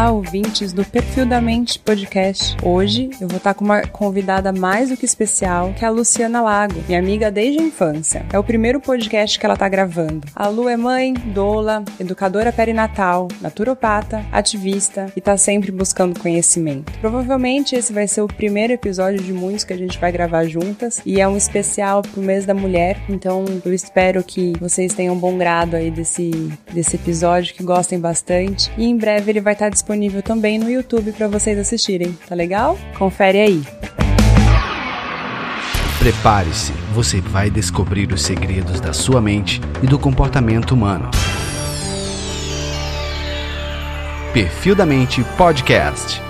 Olá, 0.00 0.12
ouvintes 0.12 0.72
do 0.72 0.82
Perfil 0.82 1.26
da 1.26 1.42
Mente 1.42 1.78
podcast. 1.78 2.56
Hoje 2.64 3.10
eu 3.20 3.28
vou 3.28 3.36
estar 3.36 3.52
com 3.52 3.62
uma 3.62 3.82
convidada 3.82 4.50
mais 4.50 4.88
do 4.88 4.96
que 4.96 5.04
especial, 5.04 5.74
que 5.74 5.84
é 5.84 5.88
a 5.88 5.90
Luciana 5.90 6.40
Lago, 6.40 6.82
minha 6.88 6.98
amiga 6.98 7.30
desde 7.30 7.60
a 7.60 7.62
infância. 7.62 8.24
É 8.32 8.38
o 8.38 8.42
primeiro 8.42 8.80
podcast 8.80 9.38
que 9.38 9.44
ela 9.44 9.52
está 9.52 9.68
gravando. 9.68 10.26
A 10.34 10.48
Lu 10.48 10.70
é 10.70 10.76
mãe, 10.78 11.12
doula, 11.12 11.84
educadora 12.00 12.50
perinatal, 12.50 13.28
naturopata, 13.42 14.24
ativista 14.32 15.12
e 15.14 15.18
está 15.18 15.36
sempre 15.36 15.70
buscando 15.70 16.18
conhecimento. 16.18 16.90
Provavelmente 16.98 17.76
esse 17.76 17.92
vai 17.92 18.08
ser 18.08 18.22
o 18.22 18.26
primeiro 18.26 18.72
episódio 18.72 19.22
de 19.22 19.34
muitos 19.34 19.64
que 19.64 19.74
a 19.74 19.78
gente 19.78 19.98
vai 19.98 20.10
gravar 20.10 20.46
juntas 20.46 21.02
e 21.04 21.20
é 21.20 21.28
um 21.28 21.36
especial 21.36 22.00
pro 22.00 22.22
mês 22.22 22.46
da 22.46 22.54
mulher, 22.54 22.96
então 23.06 23.44
eu 23.62 23.74
espero 23.74 24.24
que 24.24 24.54
vocês 24.58 24.94
tenham 24.94 25.14
um 25.14 25.18
bom 25.18 25.36
grado 25.36 25.76
aí 25.76 25.90
desse, 25.90 26.30
desse 26.72 26.96
episódio, 26.96 27.52
que 27.52 27.62
gostem 27.62 28.00
bastante 28.00 28.72
e 28.78 28.86
em 28.86 28.96
breve 28.96 29.30
ele 29.30 29.42
vai 29.42 29.52
estar 29.52 29.68
disponível 29.68 29.89
também 30.22 30.58
no 30.58 30.70
YouTube 30.70 31.12
para 31.12 31.28
vocês 31.28 31.58
assistirem, 31.58 32.16
tá 32.28 32.34
legal? 32.34 32.78
Confere 32.98 33.38
aí. 33.38 33.62
Prepare-se, 35.98 36.72
você 36.94 37.20
vai 37.20 37.50
descobrir 37.50 38.10
os 38.12 38.22
segredos 38.22 38.80
da 38.80 38.92
sua 38.92 39.20
mente 39.20 39.60
e 39.82 39.86
do 39.86 39.98
comportamento 39.98 40.72
humano. 40.72 41.10
Perfil 44.32 44.74
da 44.74 44.86
Mente 44.86 45.22
Podcast. 45.36 46.29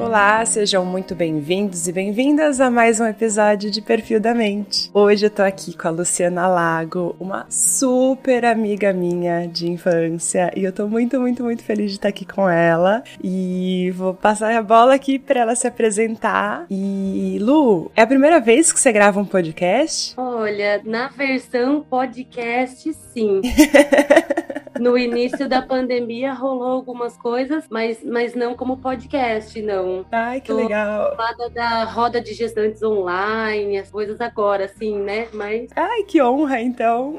Olá, 0.00 0.46
sejam 0.46 0.82
muito 0.82 1.14
bem-vindos 1.14 1.86
e 1.86 1.92
bem-vindas 1.92 2.58
a 2.58 2.70
mais 2.70 2.98
um 2.98 3.04
episódio 3.04 3.70
de 3.70 3.82
Perfil 3.82 4.18
da 4.18 4.32
Mente. 4.34 4.90
Hoje 4.94 5.26
eu 5.26 5.30
tô 5.30 5.42
aqui 5.42 5.76
com 5.76 5.88
a 5.88 5.90
Luciana 5.90 6.48
Lago, 6.48 7.14
uma 7.20 7.44
super 7.50 8.46
amiga 8.46 8.94
minha 8.94 9.46
de 9.46 9.68
infância, 9.68 10.50
e 10.56 10.64
eu 10.64 10.72
tô 10.72 10.88
muito, 10.88 11.20
muito, 11.20 11.42
muito 11.42 11.62
feliz 11.62 11.90
de 11.90 11.98
estar 11.98 12.08
aqui 12.08 12.24
com 12.24 12.48
ela. 12.48 13.04
E 13.22 13.92
vou 13.94 14.14
passar 14.14 14.56
a 14.56 14.62
bola 14.62 14.94
aqui 14.94 15.18
para 15.18 15.40
ela 15.40 15.54
se 15.54 15.66
apresentar. 15.66 16.64
E 16.70 17.36
Lu, 17.38 17.92
é 17.94 18.00
a 18.00 18.06
primeira 18.06 18.40
vez 18.40 18.72
que 18.72 18.80
você 18.80 18.90
grava 18.90 19.20
um 19.20 19.26
podcast? 19.26 20.14
Olha, 20.16 20.80
na 20.82 21.08
versão 21.08 21.82
podcast, 21.82 22.90
sim. 23.12 23.42
no 24.80 24.98
início 24.98 25.48
da 25.48 25.62
pandemia 25.62 26.32
rolou 26.32 26.72
algumas 26.72 27.16
coisas, 27.16 27.64
mas, 27.70 28.02
mas 28.04 28.34
não 28.34 28.56
como 28.56 28.78
podcast, 28.78 29.60
não. 29.62 30.04
Ai, 30.10 30.40
que 30.40 30.48
Tô 30.48 30.56
legal. 30.56 31.16
da 31.54 31.84
roda 31.84 32.20
de 32.20 32.32
gestantes 32.34 32.82
online, 32.82 33.78
as 33.78 33.90
coisas 33.90 34.20
agora, 34.20 34.64
assim, 34.64 34.98
né? 34.98 35.28
Mas. 35.32 35.70
Ai, 35.76 36.02
que 36.04 36.20
honra, 36.20 36.60
então. 36.60 37.16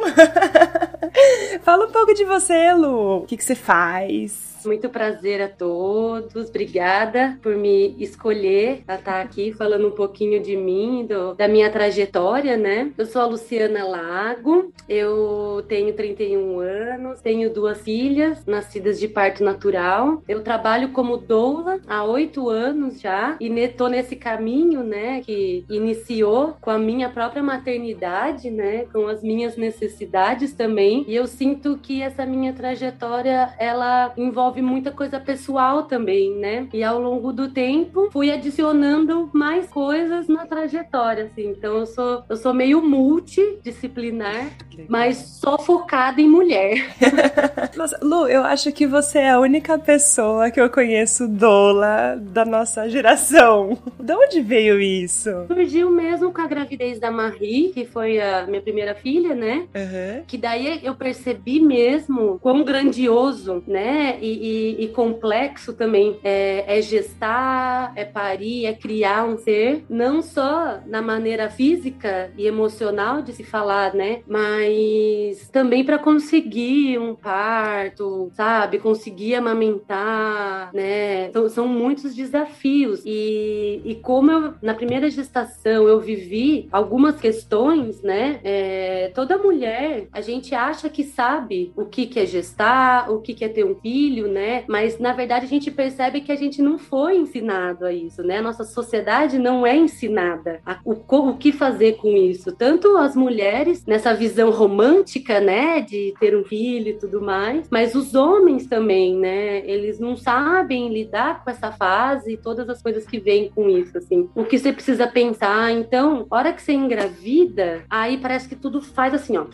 Fala 1.61 1.85
um 1.85 1.91
pouco 1.91 2.13
de 2.13 2.25
você, 2.25 2.73
Lu. 2.73 3.19
O 3.19 3.25
que, 3.25 3.37
que 3.37 3.43
você 3.43 3.55
faz? 3.55 4.50
Muito 4.65 4.89
prazer 4.89 5.41
a 5.41 5.47
todos. 5.47 6.49
Obrigada 6.49 7.37
por 7.41 7.55
me 7.55 7.95
escolher 7.99 8.83
a 8.87 8.95
estar 8.95 9.21
aqui 9.21 9.53
falando 9.53 9.87
um 9.87 9.91
pouquinho 9.91 10.41
de 10.41 10.55
mim, 10.55 11.05
do, 11.07 11.33
da 11.33 11.47
minha 11.47 11.69
trajetória, 11.69 12.57
né? 12.57 12.91
Eu 12.97 13.05
sou 13.05 13.21
a 13.21 13.25
Luciana 13.25 13.83
Lago, 13.83 14.71
eu 14.87 15.63
tenho 15.67 15.93
31 15.93 16.59
anos, 16.59 17.21
tenho 17.21 17.53
duas 17.53 17.81
filhas 17.81 18.45
nascidas 18.45 18.99
de 18.99 19.07
parto 19.07 19.43
natural. 19.43 20.21
Eu 20.27 20.43
trabalho 20.43 20.89
como 20.89 21.17
doula 21.17 21.79
há 21.87 22.03
oito 22.03 22.49
anos 22.49 22.99
já 22.99 23.37
e 23.39 23.47
estou 23.59 23.87
nesse 23.87 24.15
caminho, 24.15 24.83
né, 24.83 25.21
que 25.21 25.65
iniciou 25.69 26.55
com 26.59 26.69
a 26.69 26.77
minha 26.77 27.09
própria 27.09 27.41
maternidade, 27.41 28.49
né, 28.49 28.85
com 28.91 29.07
as 29.07 29.23
minhas 29.23 29.55
necessidades 29.55 30.53
também. 30.53 31.05
E 31.07 31.15
eu 31.15 31.27
sinto 31.27 31.77
que 31.77 32.01
essa 32.01 32.25
minha 32.25 32.53
trajetória 32.53 33.53
ela 33.57 34.13
envolve 34.17 34.50
envolve 34.51 34.61
muita 34.61 34.91
coisa 34.91 35.19
pessoal 35.19 35.83
também, 35.83 36.35
né? 36.35 36.67
E 36.73 36.83
ao 36.83 36.99
longo 36.99 37.31
do 37.31 37.49
tempo 37.49 38.09
fui 38.11 38.31
adicionando 38.31 39.29
mais 39.33 39.67
coisas 39.67 40.27
na 40.27 40.45
trajetória, 40.45 41.25
assim. 41.25 41.49
Então 41.49 41.77
eu 41.77 41.85
sou 41.85 42.23
eu 42.29 42.35
sou 42.35 42.53
meio 42.53 42.81
multidisciplinar, 42.81 44.49
mas 44.89 45.17
só 45.17 45.57
focada 45.57 46.19
em 46.19 46.27
mulher. 46.27 46.95
Nossa, 47.75 47.97
Lu, 48.01 48.27
eu 48.27 48.43
acho 48.43 48.71
que 48.71 48.85
você 48.85 49.19
é 49.19 49.31
a 49.31 49.39
única 49.39 49.77
pessoa 49.79 50.51
que 50.51 50.59
eu 50.59 50.69
conheço 50.69 51.27
doula 51.27 52.17
da 52.19 52.43
nossa 52.43 52.89
geração. 52.89 53.77
De 53.99 54.13
onde 54.13 54.41
veio 54.41 54.79
isso? 54.79 55.29
Surgiu 55.47 55.89
mesmo 55.89 56.33
com 56.33 56.41
a 56.41 56.47
gravidez 56.47 56.99
da 56.99 57.11
Marie, 57.11 57.69
que 57.69 57.85
foi 57.85 58.19
a 58.19 58.45
minha 58.45 58.61
primeira 58.61 58.93
filha, 58.95 59.33
né? 59.33 59.67
Uhum. 59.75 60.23
Que 60.27 60.37
daí 60.37 60.81
eu 60.83 60.95
percebi 60.95 61.59
mesmo 61.59 62.39
quão 62.41 62.63
grandioso, 62.63 63.63
né? 63.67 64.17
E, 64.19 64.40
e, 64.41 64.75
e 64.79 64.87
complexo 64.87 65.73
também 65.73 66.17
é, 66.23 66.79
é, 66.79 66.81
gestar, 66.81 67.93
é 67.95 68.03
parir, 68.03 68.65
é 68.65 68.73
criar 68.73 69.23
um 69.23 69.37
ser, 69.37 69.85
não 69.87 70.23
só 70.23 70.79
na 70.87 70.99
maneira 70.99 71.47
física 71.47 72.31
e 72.35 72.47
emocional 72.47 73.21
de 73.21 73.33
se 73.33 73.43
falar, 73.43 73.93
né? 73.93 74.21
Mas 74.27 75.47
também 75.49 75.83
para 75.83 75.99
conseguir 75.99 76.97
um 76.97 77.13
parto, 77.13 78.31
sabe? 78.33 78.79
Conseguir 78.79 79.35
amamentar, 79.35 80.71
né? 80.73 81.31
São, 81.31 81.47
são 81.47 81.67
muitos 81.67 82.15
desafios. 82.15 83.03
E, 83.05 83.81
e 83.85 83.95
como 83.95 84.31
eu, 84.31 84.53
na 84.59 84.73
primeira 84.73 85.07
gestação, 85.11 85.87
eu 85.87 85.99
vivi 85.99 86.67
algumas 86.71 87.19
questões, 87.19 88.01
né? 88.01 88.39
É, 88.43 89.11
toda 89.13 89.37
mulher, 89.37 90.07
a 90.11 90.21
gente 90.21 90.55
acha 90.55 90.89
que 90.89 91.03
sabe 91.03 91.71
o 91.75 91.85
que, 91.85 92.07
que 92.07 92.19
é 92.19 92.25
gestar, 92.25 93.11
o 93.11 93.21
que, 93.21 93.35
que 93.35 93.45
é 93.45 93.49
ter 93.49 93.63
um 93.63 93.75
filho, 93.75 94.30
né? 94.31 94.63
Mas 94.67 94.97
na 94.99 95.13
verdade 95.13 95.45
a 95.45 95.49
gente 95.49 95.69
percebe 95.69 96.21
que 96.21 96.31
a 96.31 96.35
gente 96.35 96.61
não 96.61 96.77
foi 96.77 97.17
ensinado 97.17 97.85
a 97.85 97.93
isso, 97.93 98.23
né? 98.23 98.37
A 98.37 98.41
nossa 98.41 98.63
sociedade 98.63 99.37
não 99.37 99.65
é 99.65 99.75
ensinada 99.75 100.59
a, 100.65 100.79
o, 100.85 100.93
o 100.93 101.37
que 101.37 101.51
fazer 101.51 101.97
com 101.97 102.09
isso. 102.09 102.51
Tanto 102.55 102.97
as 102.97 103.15
mulheres 103.15 103.85
nessa 103.85 104.13
visão 104.13 104.49
romântica, 104.49 105.39
né, 105.39 105.81
de 105.81 106.13
ter 106.19 106.35
um 106.35 106.43
filho 106.43 106.89
e 106.89 106.93
tudo 106.93 107.21
mais, 107.21 107.67
mas 107.69 107.95
os 107.95 108.15
homens 108.15 108.67
também, 108.67 109.15
né? 109.15 109.59
Eles 109.65 109.99
não 109.99 110.15
sabem 110.15 110.93
lidar 110.93 111.43
com 111.43 111.49
essa 111.49 111.71
fase 111.71 112.33
e 112.33 112.37
todas 112.37 112.69
as 112.69 112.81
coisas 112.81 113.05
que 113.05 113.19
vêm 113.19 113.49
com 113.49 113.69
isso, 113.69 113.97
assim. 113.97 114.29
O 114.35 114.45
que 114.45 114.57
você 114.57 114.71
precisa 114.71 115.07
pensar, 115.07 115.71
então, 115.71 116.25
hora 116.29 116.53
que 116.53 116.61
você 116.61 116.73
engravida, 116.73 117.83
aí 117.89 118.17
parece 118.17 118.47
que 118.47 118.55
tudo 118.55 118.81
faz 118.81 119.13
assim, 119.13 119.37
ó. 119.37 119.45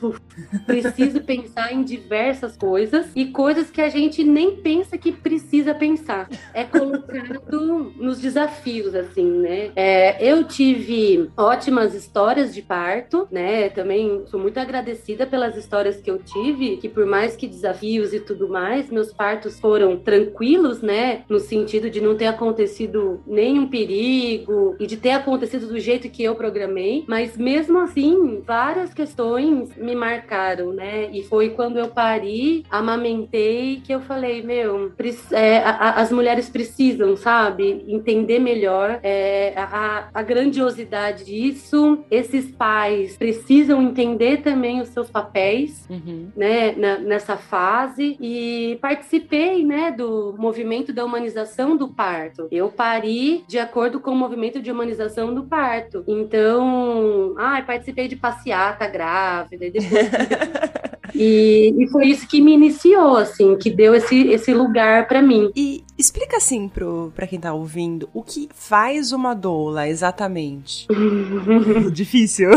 Preciso 0.65 1.21
pensar 1.25 1.73
em 1.73 1.83
diversas 1.83 2.55
coisas 2.55 3.07
e 3.15 3.25
coisas 3.25 3.69
que 3.69 3.81
a 3.81 3.89
gente 3.89 4.23
nem 4.23 4.57
pensa 4.67 4.97
que 4.97 5.13
precisa 5.13 5.73
pensar. 5.73 6.27
É 6.53 6.65
colocado 6.65 7.93
nos 7.95 8.19
desafios, 8.19 8.93
assim, 8.93 9.23
né? 9.23 9.71
É, 9.77 10.21
eu 10.21 10.43
tive 10.43 11.29
ótimas 11.37 11.93
histórias 11.93 12.53
de 12.53 12.61
parto, 12.61 13.29
né? 13.31 13.69
Também 13.69 14.23
sou 14.25 14.37
muito 14.37 14.59
agradecida 14.59 15.25
pelas 15.25 15.55
histórias 15.55 16.01
que 16.01 16.11
eu 16.11 16.17
tive, 16.17 16.75
que 16.75 16.89
por 16.89 17.05
mais 17.05 17.33
que 17.37 17.47
desafios 17.47 18.13
e 18.13 18.19
tudo 18.19 18.49
mais, 18.49 18.89
meus 18.89 19.13
partos 19.13 19.57
foram 19.57 19.95
tranquilos, 19.95 20.81
né? 20.81 21.23
No 21.29 21.39
sentido 21.39 21.89
de 21.89 22.01
não 22.01 22.17
ter 22.17 22.27
acontecido 22.27 23.21
nenhum 23.25 23.69
perigo 23.69 24.75
e 24.81 24.85
de 24.85 24.97
ter 24.97 25.11
acontecido 25.11 25.67
do 25.67 25.79
jeito 25.79 26.09
que 26.09 26.25
eu 26.25 26.35
programei, 26.35 27.05
mas 27.07 27.37
mesmo 27.37 27.79
assim, 27.79 28.43
várias 28.45 28.93
questões 28.93 29.73
me 29.77 29.95
marcaram, 29.95 30.73
né? 30.73 31.09
E 31.13 31.23
foi 31.23 31.51
quando 31.51 31.79
eu 31.79 31.87
pari, 31.87 32.65
amamentei, 32.69 33.79
que 33.79 33.93
eu 33.93 34.01
falei, 34.01 34.41
meu, 34.41 34.56
meu, 34.57 34.91
é, 35.31 35.59
a, 35.59 36.01
as 36.01 36.11
mulheres 36.11 36.49
precisam, 36.49 37.15
sabe, 37.15 37.85
entender 37.87 38.39
melhor 38.39 38.99
é, 39.03 39.53
a, 39.55 40.09
a 40.13 40.21
grandiosidade 40.23 41.25
disso. 41.25 41.99
Esses 42.09 42.49
pais 42.51 43.15
precisam 43.17 43.81
entender 43.81 44.37
também 44.37 44.81
os 44.81 44.89
seus 44.89 45.09
papéis, 45.09 45.85
uhum. 45.89 46.29
né, 46.35 46.73
na, 46.73 46.97
nessa 46.97 47.37
fase. 47.37 48.17
E 48.19 48.77
participei, 48.81 49.63
né, 49.63 49.91
do 49.91 50.35
movimento 50.37 50.91
da 50.91 51.05
humanização 51.05 51.77
do 51.77 51.89
parto. 51.89 52.47
Eu 52.51 52.69
pari 52.69 53.43
de 53.47 53.59
acordo 53.59 53.99
com 53.99 54.11
o 54.11 54.15
movimento 54.15 54.61
de 54.61 54.71
humanização 54.71 55.33
do 55.33 55.43
parto. 55.43 56.03
Então, 56.07 57.35
ah, 57.37 57.61
participei 57.61 58.07
de 58.07 58.15
passeata 58.15 58.87
grávida 58.87 59.65
e 59.65 59.71
depois 59.71 60.07
E, 61.17 61.73
e 61.77 61.87
foi 61.87 62.07
isso 62.07 62.27
que 62.27 62.39
me 62.39 62.53
iniciou, 62.53 63.17
assim, 63.17 63.57
que 63.57 63.69
deu 63.69 63.95
esse, 63.95 64.27
esse 64.27 64.53
lugar 64.53 65.07
para 65.07 65.21
mim. 65.21 65.51
E 65.55 65.83
explica 65.97 66.37
assim 66.37 66.69
pro, 66.69 67.11
pra 67.15 67.25
quem 67.25 67.39
tá 67.39 67.53
ouvindo, 67.53 68.07
o 68.13 68.21
que 68.21 68.47
faz 68.53 69.11
uma 69.11 69.33
doula 69.33 69.87
exatamente? 69.87 70.87
Difícil. 71.91 72.51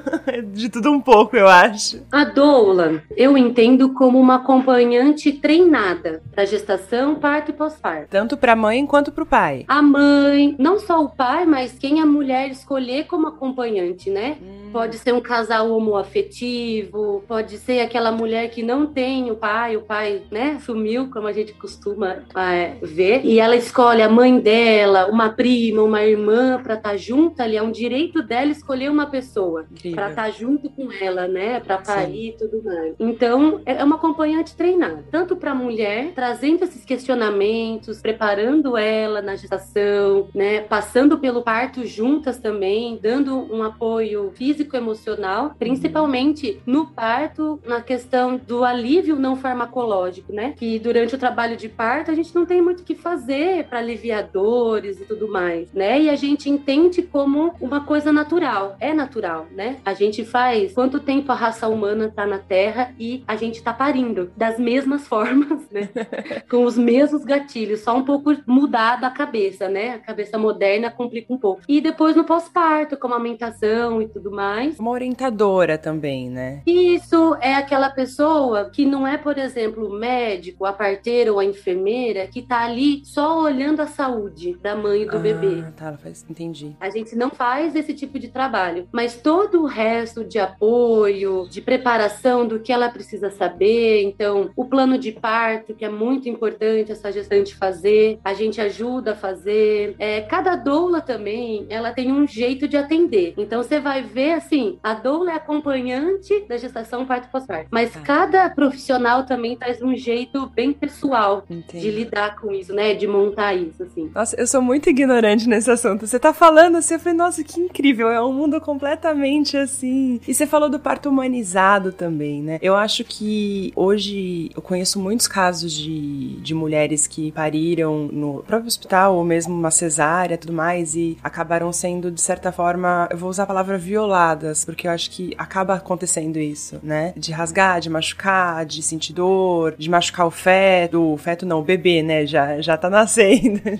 De 0.52 0.68
tudo 0.68 0.90
um 0.90 1.00
pouco, 1.00 1.36
eu 1.36 1.46
acho. 1.46 2.02
A 2.10 2.24
doula, 2.24 3.02
eu 3.16 3.36
entendo 3.36 3.92
como 3.92 4.18
uma 4.18 4.36
acompanhante 4.36 5.32
treinada 5.32 6.22
para 6.34 6.44
gestação, 6.44 7.14
parto 7.16 7.50
e 7.50 7.54
pós-parto. 7.54 8.08
Tanto 8.10 8.36
para 8.36 8.52
a 8.52 8.56
mãe 8.56 8.86
quanto 8.86 9.12
para 9.12 9.22
o 9.22 9.26
pai. 9.26 9.64
A 9.68 9.82
mãe, 9.82 10.56
não 10.58 10.78
só 10.78 11.02
o 11.02 11.08
pai, 11.08 11.44
mas 11.44 11.78
quem 11.78 12.00
a 12.00 12.06
mulher 12.06 12.48
escolher 12.50 13.04
como 13.06 13.26
acompanhante, 13.26 14.10
né? 14.10 14.38
Hum. 14.40 14.70
Pode 14.72 14.98
ser 14.98 15.12
um 15.12 15.20
casal 15.20 15.70
homoafetivo, 15.70 17.22
pode 17.26 17.58
ser 17.58 17.80
aquela 17.80 18.05
aquela 18.06 18.12
mulher 18.12 18.48
que 18.50 18.62
não 18.62 18.86
tem 18.86 19.30
o 19.30 19.36
pai, 19.36 19.76
o 19.76 19.82
pai, 19.82 20.22
né, 20.30 20.58
sumiu, 20.60 21.10
como 21.10 21.26
a 21.26 21.32
gente 21.32 21.52
costuma 21.54 22.18
é, 22.36 22.76
ver, 22.82 23.24
e 23.24 23.40
ela 23.40 23.56
escolhe 23.56 24.02
a 24.02 24.08
mãe 24.08 24.38
dela, 24.38 25.06
uma 25.06 25.30
prima, 25.30 25.82
uma 25.82 26.04
irmã 26.04 26.60
para 26.62 26.74
estar 26.74 26.90
tá 26.90 26.96
junto 26.96 27.40
ali, 27.40 27.56
é 27.56 27.62
um 27.62 27.72
direito 27.72 28.22
dela 28.22 28.50
escolher 28.50 28.90
uma 28.90 29.06
pessoa. 29.06 29.66
Para 29.94 30.10
estar 30.10 30.24
tá 30.24 30.30
junto 30.30 30.70
com 30.70 30.88
ela, 30.92 31.26
né, 31.26 31.60
para 31.60 31.78
parir 31.78 32.28
e 32.28 32.32
tudo 32.32 32.62
mais. 32.62 32.94
Então, 32.98 33.60
é, 33.66 33.76
é 33.78 33.84
uma 33.84 33.96
acompanhante 33.96 34.54
treinada, 34.54 35.04
tanto 35.10 35.36
para 35.36 35.50
a 35.50 35.54
mulher, 35.54 36.12
trazendo 36.14 36.64
esses 36.64 36.84
questionamentos, 36.84 38.00
preparando 38.00 38.76
ela 38.76 39.20
na 39.20 39.34
gestação, 39.34 40.28
né, 40.34 40.60
passando 40.60 41.18
pelo 41.18 41.42
parto 41.42 41.84
juntas 41.84 42.38
também, 42.38 42.98
dando 43.02 43.52
um 43.52 43.62
apoio 43.62 44.30
físico 44.34 44.76
emocional, 44.76 45.54
principalmente 45.58 46.60
no 46.66 46.86
parto, 46.86 47.58
na 47.64 47.80
questão 47.86 48.36
do 48.36 48.64
alívio 48.64 49.16
não 49.16 49.36
farmacológico, 49.36 50.32
né? 50.32 50.54
Que 50.56 50.78
durante 50.78 51.14
o 51.14 51.18
trabalho 51.18 51.56
de 51.56 51.68
parto 51.68 52.10
a 52.10 52.14
gente 52.14 52.34
não 52.34 52.44
tem 52.44 52.60
muito 52.60 52.80
o 52.80 52.84
que 52.84 52.94
fazer 52.94 53.64
para 53.64 53.78
aliviar 53.78 54.24
dores 54.24 55.00
e 55.00 55.04
tudo 55.04 55.28
mais, 55.28 55.72
né? 55.72 56.00
E 56.00 56.10
a 56.10 56.16
gente 56.16 56.50
entende 56.50 57.02
como 57.02 57.54
uma 57.60 57.80
coisa 57.80 58.12
natural. 58.12 58.76
É 58.80 58.92
natural, 58.92 59.46
né? 59.52 59.76
A 59.84 59.94
gente 59.94 60.24
faz 60.24 60.72
quanto 60.72 61.00
tempo 61.00 61.30
a 61.30 61.34
raça 61.34 61.68
humana 61.68 62.12
tá 62.14 62.26
na 62.26 62.38
Terra 62.38 62.92
e 62.98 63.22
a 63.26 63.36
gente 63.36 63.62
tá 63.62 63.72
parindo 63.72 64.30
das 64.36 64.58
mesmas 64.58 65.06
formas, 65.08 65.70
né? 65.70 65.88
Com 66.50 66.64
os 66.64 66.76
mesmos 66.76 67.24
gatilhos, 67.24 67.80
só 67.80 67.96
um 67.96 68.04
pouco 68.04 68.36
mudado 68.46 69.04
a 69.04 69.10
cabeça, 69.10 69.68
né? 69.68 69.94
A 69.94 69.98
cabeça 69.98 70.36
moderna 70.36 70.90
complica 70.90 71.32
um 71.32 71.38
pouco. 71.38 71.62
E 71.68 71.80
depois 71.80 72.16
no 72.16 72.24
pós-parto, 72.24 72.96
com 72.96 73.06
a 73.06 73.10
amamentação 73.10 74.02
e 74.02 74.08
tudo 74.08 74.30
mais. 74.30 74.78
Uma 74.78 74.90
orientadora 74.90 75.78
também, 75.78 76.28
né? 76.28 76.62
Isso 76.66 77.36
é 77.40 77.54
aquela 77.54 77.75
aquela 77.76 77.90
pessoa 77.90 78.70
que 78.70 78.86
não 78.86 79.06
é, 79.06 79.18
por 79.18 79.36
exemplo, 79.36 79.86
o 79.86 79.92
médico, 79.92 80.64
a 80.64 80.72
parteira 80.72 81.30
ou 81.30 81.38
a 81.38 81.44
enfermeira 81.44 82.26
que 82.26 82.40
está 82.40 82.64
ali 82.64 83.02
só 83.04 83.42
olhando 83.42 83.80
a 83.80 83.86
saúde 83.86 84.56
da 84.62 84.74
mãe 84.74 85.02
e 85.02 85.06
do 85.06 85.18
ah, 85.18 85.20
bebê. 85.20 85.62
Tá, 85.76 85.92
faz, 85.98 86.24
entendi. 86.28 86.74
A 86.80 86.88
gente 86.88 87.14
não 87.14 87.28
faz 87.28 87.76
esse 87.76 87.92
tipo 87.92 88.18
de 88.18 88.28
trabalho, 88.28 88.88
mas 88.90 89.20
todo 89.20 89.62
o 89.62 89.66
resto 89.66 90.24
de 90.24 90.38
apoio, 90.38 91.46
de 91.50 91.60
preparação 91.60 92.46
do 92.46 92.58
que 92.58 92.72
ela 92.72 92.88
precisa 92.88 93.30
saber, 93.30 94.02
então 94.04 94.50
o 94.56 94.64
plano 94.64 94.96
de 94.96 95.12
parto 95.12 95.74
que 95.74 95.84
é 95.84 95.90
muito 95.90 96.28
importante 96.30 96.92
essa 96.92 97.12
gestante 97.12 97.54
fazer, 97.54 98.18
a 98.24 98.32
gente 98.32 98.58
ajuda 98.58 99.12
a 99.12 99.16
fazer. 99.16 99.94
É, 99.98 100.22
cada 100.22 100.56
doula 100.56 101.02
também, 101.02 101.66
ela 101.68 101.92
tem 101.92 102.10
um 102.10 102.26
jeito 102.26 102.66
de 102.66 102.78
atender. 102.78 103.34
Então 103.36 103.62
você 103.62 103.78
vai 103.78 104.02
ver 104.02 104.32
assim, 104.32 104.78
a 104.82 104.94
doula 104.94 105.32
é 105.32 105.34
acompanhante 105.34 106.40
da 106.48 106.56
gestação 106.56 107.04
parto 107.04 107.28
pós-parto. 107.30 107.65
Mas 107.70 107.92
tá. 107.92 108.00
cada 108.00 108.50
profissional 108.50 109.24
também 109.24 109.56
traz 109.56 109.82
um 109.82 109.94
jeito 109.96 110.46
bem 110.54 110.72
pessoal 110.72 111.44
Entendi. 111.50 111.82
de 111.82 111.90
lidar 111.90 112.36
com 112.36 112.52
isso, 112.52 112.72
né? 112.72 112.94
De 112.94 113.06
montar 113.06 113.54
isso, 113.54 113.82
assim. 113.82 114.10
Nossa, 114.14 114.36
eu 114.38 114.46
sou 114.46 114.62
muito 114.62 114.88
ignorante 114.88 115.48
nesse 115.48 115.70
assunto. 115.70 116.06
Você 116.06 116.18
tá 116.18 116.32
falando 116.32 116.76
assim, 116.76 116.94
eu 116.94 117.00
falei, 117.00 117.18
nossa, 117.18 117.44
que 117.44 117.60
incrível. 117.60 118.08
É 118.08 118.22
um 118.22 118.32
mundo 118.32 118.60
completamente 118.60 119.56
assim. 119.56 120.20
E 120.26 120.34
você 120.34 120.46
falou 120.46 120.68
do 120.68 120.78
parto 120.78 121.08
humanizado 121.08 121.92
também, 121.92 122.42
né? 122.42 122.58
Eu 122.62 122.76
acho 122.76 123.04
que 123.04 123.72
hoje 123.74 124.50
eu 124.54 124.62
conheço 124.62 125.00
muitos 125.00 125.26
casos 125.26 125.72
de, 125.72 126.36
de 126.40 126.54
mulheres 126.54 127.06
que 127.06 127.32
pariram 127.32 128.08
no 128.12 128.42
próprio 128.46 128.68
hospital 128.68 129.16
ou 129.16 129.24
mesmo 129.24 129.54
uma 129.54 129.70
cesárea 129.70 130.38
tudo 130.38 130.52
mais 130.52 130.94
e 130.94 131.18
acabaram 131.22 131.72
sendo, 131.72 132.10
de 132.10 132.20
certa 132.20 132.52
forma, 132.52 133.08
eu 133.10 133.18
vou 133.18 133.28
usar 133.28 133.42
a 133.44 133.46
palavra 133.46 133.78
violadas, 133.78 134.64
porque 134.64 134.86
eu 134.86 134.90
acho 134.90 135.10
que 135.10 135.34
acaba 135.36 135.74
acontecendo 135.74 136.38
isso, 136.38 136.78
né? 136.82 137.12
De 137.16 137.32
rasgar 137.32 137.55
rasgar, 137.56 137.80
de 137.80 137.88
machucar, 137.88 138.66
de 138.66 138.82
sentir 138.82 139.12
dor, 139.12 139.74
de 139.78 139.88
machucar 139.88 140.26
o 140.26 140.30
feto, 140.30 141.14
o 141.14 141.16
feto 141.16 141.46
não, 141.46 141.60
o 141.60 141.62
bebê, 141.62 142.02
né? 142.02 142.26
Já, 142.26 142.60
já 142.60 142.76
tá 142.76 142.90
nascendo. 142.90 143.60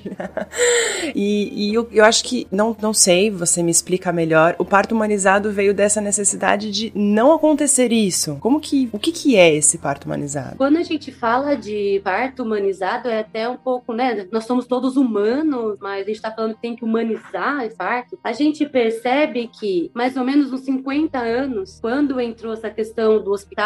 E, 1.14 1.70
e 1.70 1.74
eu, 1.74 1.88
eu 1.92 2.04
acho 2.04 2.24
que, 2.24 2.46
não, 2.50 2.76
não 2.80 2.92
sei, 2.92 3.30
você 3.30 3.62
me 3.62 3.70
explica 3.70 4.12
melhor, 4.12 4.56
o 4.58 4.64
parto 4.64 4.92
humanizado 4.92 5.52
veio 5.52 5.72
dessa 5.72 6.00
necessidade 6.00 6.70
de 6.70 6.92
não 6.94 7.32
acontecer 7.32 7.92
isso. 7.92 8.36
Como 8.40 8.60
que, 8.60 8.88
o 8.92 8.98
que 8.98 9.12
que 9.12 9.36
é 9.36 9.54
esse 9.54 9.78
parto 9.78 10.06
humanizado? 10.06 10.56
Quando 10.56 10.78
a 10.78 10.82
gente 10.82 11.12
fala 11.12 11.54
de 11.54 12.00
parto 12.02 12.42
humanizado, 12.42 13.08
é 13.08 13.20
até 13.20 13.48
um 13.48 13.56
pouco, 13.56 13.92
né? 13.92 14.26
Nós 14.32 14.44
somos 14.44 14.66
todos 14.66 14.96
humanos, 14.96 15.78
mas 15.80 16.02
a 16.02 16.08
gente 16.08 16.20
tá 16.20 16.32
falando 16.32 16.54
que 16.54 16.60
tem 16.60 16.74
que 16.74 16.84
humanizar 16.84 17.64
esse 17.64 17.76
parto. 17.76 18.18
A 18.22 18.32
gente 18.32 18.66
percebe 18.66 19.48
que, 19.48 19.90
mais 19.94 20.16
ou 20.16 20.24
menos 20.24 20.52
uns 20.52 20.62
50 20.62 21.18
anos, 21.18 21.78
quando 21.80 22.20
entrou 22.20 22.52
essa 22.52 22.68
questão 22.68 23.22
do 23.22 23.30
hospital 23.30 23.65